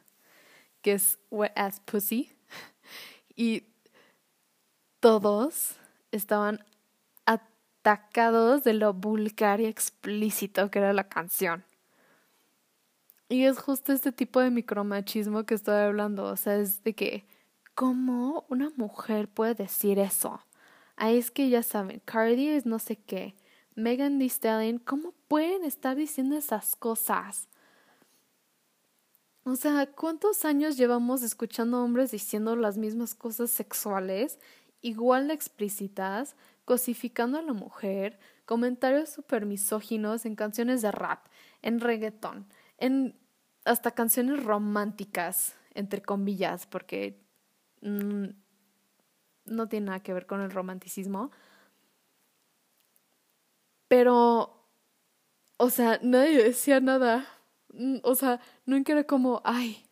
que 0.81 0.93
es 0.93 1.19
Wet 1.31 1.53
Ass 1.55 1.81
Pussy. 1.81 2.33
Y 3.39 3.65
todos 4.99 5.77
estaban 6.17 6.65
atacados 7.25 8.65
de 8.65 8.75
lo 8.75 8.93
vulgar 8.95 9.61
y 9.61 9.67
explícito 9.67 10.71
que 10.71 10.81
era 10.81 10.93
la 10.93 11.09
canción. 11.09 11.65
Y 13.29 13.45
es 13.45 13.59
justo 13.59 13.93
este 13.93 14.13
tipo 14.13 14.41
de 14.41 14.51
micromachismo 14.51 15.45
que 15.45 15.55
estoy 15.55 15.75
hablando, 15.77 16.25
o 16.25 16.37
sea, 16.37 16.57
es 16.57 16.85
de 16.85 16.95
que, 16.95 17.27
¿cómo 17.75 18.47
una 18.49 18.71
mujer 18.77 19.29
puede 19.29 19.55
decir 19.55 19.99
eso? 19.99 20.41
Ahí 20.97 21.19
es 21.19 21.31
que 21.31 21.49
ya 21.49 21.63
saben, 21.63 22.01
Cardi 22.05 22.49
es 22.49 22.67
no 22.67 22.79
sé 22.79 22.97
qué, 22.97 23.35
Megan 23.75 24.19
Thee 24.19 24.29
Stallion, 24.29 24.79
¿cómo 24.79 25.13
pueden 25.29 25.65
estar 25.65 25.97
diciendo 25.97 26.37
esas 26.37 26.77
cosas? 26.77 27.49
O 29.45 29.55
sea, 29.55 29.87
¿cuántos 29.87 30.45
años 30.45 30.77
llevamos 30.77 31.23
escuchando 31.23 31.83
hombres 31.83 32.11
diciendo 32.11 32.57
las 32.57 32.79
mismas 32.79 33.15
cosas 33.15 33.51
sexuales, 33.51 34.39
igual 34.83 35.29
de 35.29 35.35
explícitas, 35.35 36.37
cosificando 36.65 37.39
a 37.39 37.43
la 37.43 37.53
mujer, 37.53 38.19
comentarios 38.45 39.11
super 39.11 39.47
misóginos 39.47 40.27
en 40.27 40.37
canciones 40.37 40.83
de 40.83 40.93
rap, 40.93 41.27
en 41.63 41.81
reggaetón, 41.81 42.47
en 42.79 43.19
hasta 43.65 43.91
canciones 43.91 44.43
románticas, 44.45 45.57
entre 45.75 46.01
comillas, 46.03 46.67
porque 46.67 47.21
mm, 47.83 48.27
no 49.47 49.69
tiene 49.69 49.87
nada 49.87 50.01
que 50.01 50.15
ver 50.15 50.27
con 50.27 50.41
el 50.41 50.51
romanticismo. 50.51 51.31
Pero, 53.89 54.65
o 55.57 55.71
sea, 55.71 55.99
nadie 56.03 56.43
decía 56.43 56.81
nada. 56.81 57.27
Mm, 57.73 57.99
o 58.03 58.15
sea, 58.15 58.41
nunca 58.65 58.93
era 58.93 59.05
como, 59.05 59.41
ay, 59.45 59.85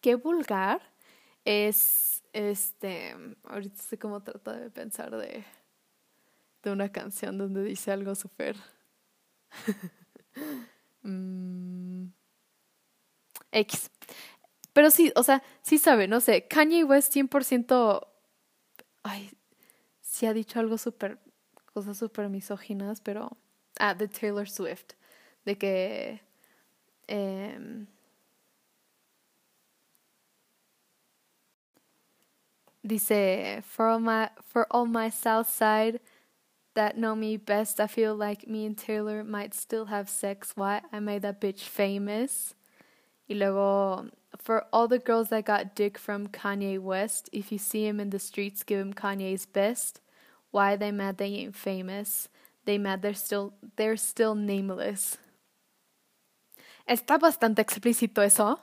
qué 0.00 0.14
vulgar 0.14 0.82
es, 1.44 2.15
este, 2.36 3.14
ahorita 3.44 3.76
estoy 3.80 3.98
como 3.98 4.22
tratando 4.22 4.60
de 4.60 4.70
pensar 4.70 5.16
de, 5.16 5.42
de 6.62 6.70
una 6.70 6.90
canción 6.90 7.38
donde 7.38 7.62
dice 7.62 7.92
algo 7.92 8.14
súper... 8.14 8.56
mm, 11.02 12.08
X. 13.52 13.90
Pero 14.74 14.90
sí, 14.90 15.12
o 15.16 15.22
sea, 15.22 15.42
sí 15.62 15.78
sabe, 15.78 16.08
no 16.08 16.20
sé, 16.20 16.46
Kanye 16.46 16.84
West 16.84 17.14
100% 17.14 18.06
ay, 19.02 19.30
sí 20.02 20.26
ha 20.26 20.34
dicho 20.34 20.58
algo 20.60 20.76
súper, 20.78 21.18
cosas 21.72 21.96
súper 21.96 22.28
misóginas, 22.28 23.00
pero, 23.00 23.36
ah, 23.78 23.94
de 23.94 24.08
Taylor 24.08 24.48
Swift, 24.48 24.92
de 25.44 25.56
que, 25.56 26.20
eh, 27.06 27.86
dice, 32.86 33.62
for 33.64 33.88
all 33.88 34.00
my, 34.00 34.30
for 34.42 34.66
all 34.70 34.86
my 34.86 35.10
south 35.10 35.48
side 35.50 36.00
that 36.74 36.96
know 36.96 37.14
me 37.14 37.36
best, 37.36 37.80
I 37.80 37.86
feel 37.86 38.14
like 38.14 38.48
me 38.48 38.66
and 38.66 38.76
Taylor 38.76 39.24
might 39.24 39.54
still 39.54 39.86
have 39.86 40.08
sex. 40.08 40.52
Why? 40.54 40.82
I 40.92 41.00
made 41.00 41.22
that 41.22 41.40
bitch 41.40 41.60
famous. 41.60 42.54
Y 43.28 43.34
luego, 43.36 44.10
for 44.38 44.66
all 44.72 44.86
the 44.86 44.98
girls 44.98 45.30
that 45.30 45.44
got 45.44 45.74
dick 45.74 45.98
from 45.98 46.28
Kanye 46.28 46.78
West, 46.78 47.28
if 47.32 47.50
you 47.50 47.58
see 47.58 47.86
him 47.86 47.98
in 47.98 48.10
the 48.10 48.18
streets, 48.18 48.62
give 48.62 48.80
him 48.80 48.94
Kanye's 48.94 49.46
best. 49.46 50.00
Why 50.50 50.76
they 50.76 50.92
mad 50.92 51.18
they 51.18 51.26
ain't 51.26 51.56
famous? 51.56 52.28
They 52.64 52.78
mad 52.78 53.02
they're 53.02 53.14
still 53.14 53.54
they're 53.76 53.96
still 53.96 54.34
nameless. 54.34 55.18
está 56.86 57.18
bastante 57.18 57.62
explícito 57.62 58.22
eso. 58.22 58.58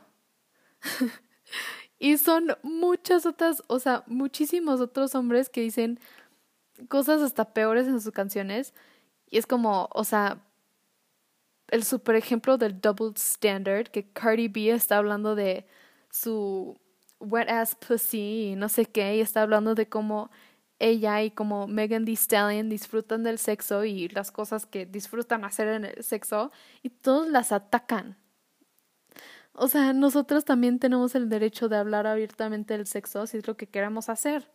y 1.99 2.17
son 2.17 2.55
muchas 2.63 3.25
otras, 3.25 3.63
o 3.67 3.79
sea, 3.79 4.03
muchísimos 4.07 4.81
otros 4.81 5.15
hombres 5.15 5.49
que 5.49 5.61
dicen 5.61 5.99
cosas 6.89 7.21
hasta 7.21 7.53
peores 7.53 7.87
en 7.87 8.01
sus 8.01 8.13
canciones. 8.13 8.73
Y 9.29 9.37
es 9.37 9.47
como, 9.47 9.89
o 9.93 10.03
sea, 10.03 10.41
el 11.69 11.83
super 11.83 12.15
ejemplo 12.15 12.57
del 12.57 12.79
double 12.81 13.13
standard, 13.15 13.87
que 13.87 14.11
Cardi 14.11 14.47
B 14.47 14.69
está 14.71 14.97
hablando 14.97 15.35
de 15.35 15.65
su 16.11 16.77
wet 17.19 17.49
ass 17.49 17.75
pussy 17.75 18.51
y 18.51 18.55
no 18.55 18.69
sé 18.69 18.85
qué, 18.85 19.17
y 19.17 19.21
está 19.21 19.41
hablando 19.41 19.75
de 19.75 19.87
cómo 19.89 20.29
ella 20.79 21.21
y 21.23 21.31
como 21.31 21.67
Megan 21.67 22.05
Thee 22.05 22.15
Stallion 22.15 22.69
disfrutan 22.69 23.23
del 23.23 23.39
sexo 23.39 23.85
y 23.85 24.09
las 24.09 24.31
cosas 24.31 24.65
que 24.65 24.85
disfrutan 24.85 25.45
hacer 25.45 25.67
en 25.69 25.85
el 25.85 26.03
sexo 26.03 26.51
y 26.81 26.89
todos 26.89 27.29
las 27.29 27.51
atacan. 27.51 28.17
O 29.53 29.67
sea, 29.67 29.93
nosotros 29.93 30.45
también 30.45 30.79
tenemos 30.79 31.13
el 31.15 31.29
derecho 31.29 31.69
de 31.69 31.77
hablar 31.77 32.07
abiertamente 32.07 32.75
del 32.75 32.87
sexo 32.87 33.27
si 33.27 33.37
es 33.37 33.47
lo 33.47 33.55
que 33.55 33.67
queremos 33.67 34.09
hacer. 34.09 34.49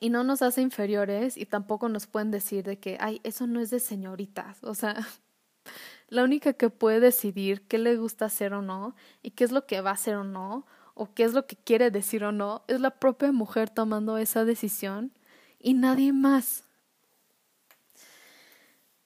Y 0.00 0.10
no 0.10 0.22
nos 0.22 0.42
hace 0.42 0.60
inferiores 0.60 1.36
y 1.36 1.46
tampoco 1.46 1.88
nos 1.88 2.06
pueden 2.06 2.30
decir 2.30 2.62
de 2.64 2.78
que, 2.78 2.98
ay, 3.00 3.20
eso 3.24 3.46
no 3.46 3.60
es 3.60 3.70
de 3.70 3.80
señoritas. 3.80 4.62
O 4.62 4.74
sea, 4.74 4.96
la 6.08 6.24
única 6.24 6.52
que 6.52 6.70
puede 6.70 7.00
decidir 7.00 7.62
qué 7.62 7.78
le 7.78 7.96
gusta 7.96 8.26
hacer 8.26 8.52
o 8.52 8.62
no 8.62 8.94
y 9.22 9.30
qué 9.30 9.44
es 9.44 9.50
lo 9.50 9.66
que 9.66 9.80
va 9.80 9.90
a 9.90 9.94
hacer 9.94 10.14
o 10.16 10.24
no 10.24 10.66
o 10.94 11.14
qué 11.14 11.24
es 11.24 11.32
lo 11.32 11.46
que 11.46 11.56
quiere 11.56 11.90
decir 11.90 12.24
o 12.24 12.32
no 12.32 12.64
es 12.68 12.80
la 12.80 12.90
propia 12.90 13.32
mujer 13.32 13.70
tomando 13.70 14.18
esa 14.18 14.44
decisión 14.44 15.12
y 15.58 15.74
nadie 15.74 16.12
más. 16.12 16.64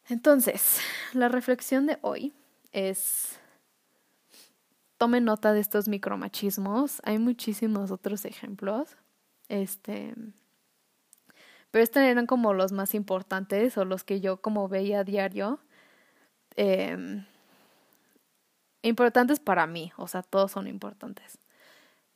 Entonces, 0.08 0.80
la 1.12 1.28
reflexión 1.28 1.86
de 1.86 1.98
hoy 2.02 2.34
es 2.72 3.38
tome 5.02 5.20
nota 5.20 5.52
de 5.52 5.58
estos 5.58 5.88
micromachismos. 5.88 7.00
Hay 7.02 7.18
muchísimos 7.18 7.90
otros 7.90 8.24
ejemplos. 8.24 8.96
Este. 9.48 10.14
Pero 11.72 11.82
estos 11.82 12.04
eran 12.04 12.26
como 12.26 12.54
los 12.54 12.70
más 12.70 12.94
importantes 12.94 13.76
o 13.76 13.84
los 13.84 14.04
que 14.04 14.20
yo 14.20 14.40
como 14.40 14.68
veía 14.68 15.00
a 15.00 15.04
diario. 15.04 15.58
Em, 16.54 17.26
importantes 18.82 19.40
para 19.40 19.66
mí, 19.66 19.90
o 19.96 20.06
sea, 20.06 20.22
todos 20.22 20.52
son 20.52 20.68
importantes. 20.68 21.40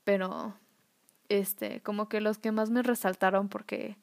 Pero, 0.05 0.55
este, 1.29 1.83
como 1.83 2.09
que 2.09 2.21
los 2.21 2.39
que 2.39 2.53
más 2.53 2.71
me 2.71 2.85
resaltaron 2.85 3.49
porque 3.49 3.97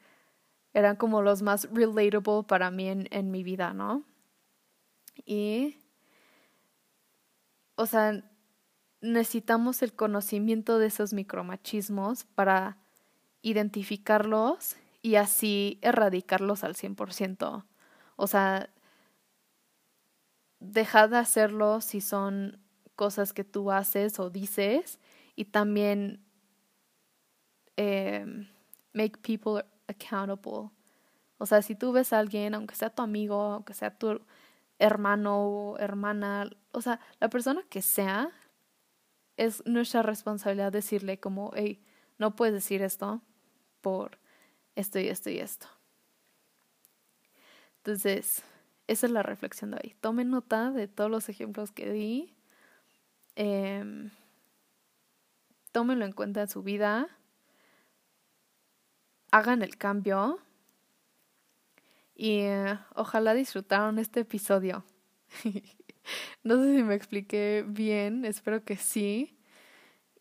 eran 0.73 0.97
como 0.97 1.21
los 1.21 1.41
más 1.41 1.69
relatable 1.71 2.43
para 2.45 2.69
mí 2.69 2.89
en, 2.89 3.07
en 3.11 3.31
mi 3.31 3.43
vida, 3.43 3.73
¿no? 3.73 4.03
Y, 5.25 5.77
o 7.75 7.85
sea, 7.85 8.21
necesitamos 9.03 9.83
el 9.83 9.93
conocimiento 9.93 10.79
de 10.79 10.87
esos 10.87 11.13
micromachismos 11.13 12.23
para 12.23 12.77
identificarlos 13.41 14.77
y 15.01 15.15
así 15.15 15.77
erradicarlos 15.81 16.63
al 16.63 16.75
100%. 16.75 17.65
O 18.15 18.27
sea, 18.27 18.69
deja 20.61 21.09
de 21.09 21.17
hacerlo 21.17 21.81
si 21.81 21.99
son 21.99 22.59
cosas 22.95 23.33
que 23.33 23.43
tú 23.43 23.71
haces 23.71 24.19
o 24.19 24.29
dices 24.29 24.99
y 25.35 25.45
también 25.45 26.23
eh, 27.75 28.25
make 28.93 29.17
people 29.21 29.65
accountable. 29.87 30.69
O 31.39 31.45
sea, 31.45 31.61
si 31.61 31.75
tú 31.75 31.91
ves 31.91 32.13
a 32.13 32.19
alguien, 32.19 32.55
aunque 32.55 32.75
sea 32.75 32.89
tu 32.89 33.01
amigo, 33.01 33.35
aunque 33.35 33.73
sea 33.73 33.97
tu 33.97 34.21
hermano 34.79 35.41
o 35.41 35.77
hermana, 35.77 36.49
o 36.71 36.81
sea, 36.81 37.01
la 37.19 37.29
persona 37.29 37.63
que 37.69 37.81
sea, 37.81 38.31
es 39.37 39.65
nuestra 39.65 40.01
responsabilidad 40.03 40.71
decirle 40.71 41.19
como, 41.19 41.51
hey, 41.55 41.83
no 42.17 42.35
puedes 42.35 42.53
decir 42.53 42.81
esto 42.81 43.21
por 43.81 44.17
esto 44.75 44.99
y 44.99 45.07
esto 45.07 45.29
y 45.29 45.39
esto. 45.39 45.67
Entonces, 47.77 48.43
esa 48.87 49.05
es 49.05 49.11
la 49.11 49.23
reflexión 49.23 49.71
de 49.71 49.77
hoy. 49.83 49.95
Tomen 49.99 50.29
nota 50.29 50.71
de 50.71 50.87
todos 50.87 51.11
los 51.11 51.29
ejemplos 51.29 51.71
que 51.71 51.91
di. 51.91 52.33
Eh, 53.35 54.09
tómenlo 55.71 56.05
en 56.05 56.13
cuenta 56.13 56.41
en 56.41 56.49
su 56.49 56.63
vida. 56.63 57.09
Hagan 59.31 59.61
el 59.61 59.77
cambio. 59.77 60.39
Y 62.15 62.41
eh, 62.41 62.79
ojalá 62.95 63.33
disfrutaron 63.33 63.99
este 63.99 64.21
episodio. 64.21 64.85
no 66.43 66.61
sé 66.61 66.75
si 66.75 66.83
me 66.83 66.95
expliqué 66.95 67.63
bien, 67.67 68.25
espero 68.25 68.63
que 68.63 68.77
sí. 68.77 69.37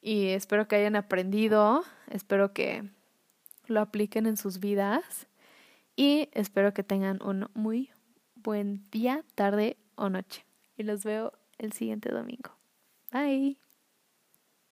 Y 0.01 0.29
espero 0.29 0.67
que 0.67 0.77
hayan 0.77 0.97
aprendido, 0.97 1.85
espero 2.11 2.53
que 2.53 2.91
lo 3.67 3.81
apliquen 3.81 4.27
en 4.27 4.37
sus 4.37 4.59
vidas 4.59 5.29
y 5.95 6.29
espero 6.33 6.75
que 6.75 6.83
tengan 6.83 7.23
un 7.23 7.49
muy 7.55 7.91
buen 8.35 8.85
día, 8.91 9.25
tarde 9.35 9.77
o 9.95 10.09
noche. 10.09 10.45
Y 10.77 10.83
los 10.83 11.05
veo 11.05 11.33
el 11.59 11.73
siguiente 11.73 12.11
domingo. 12.11 12.57
Bye. 13.13 13.62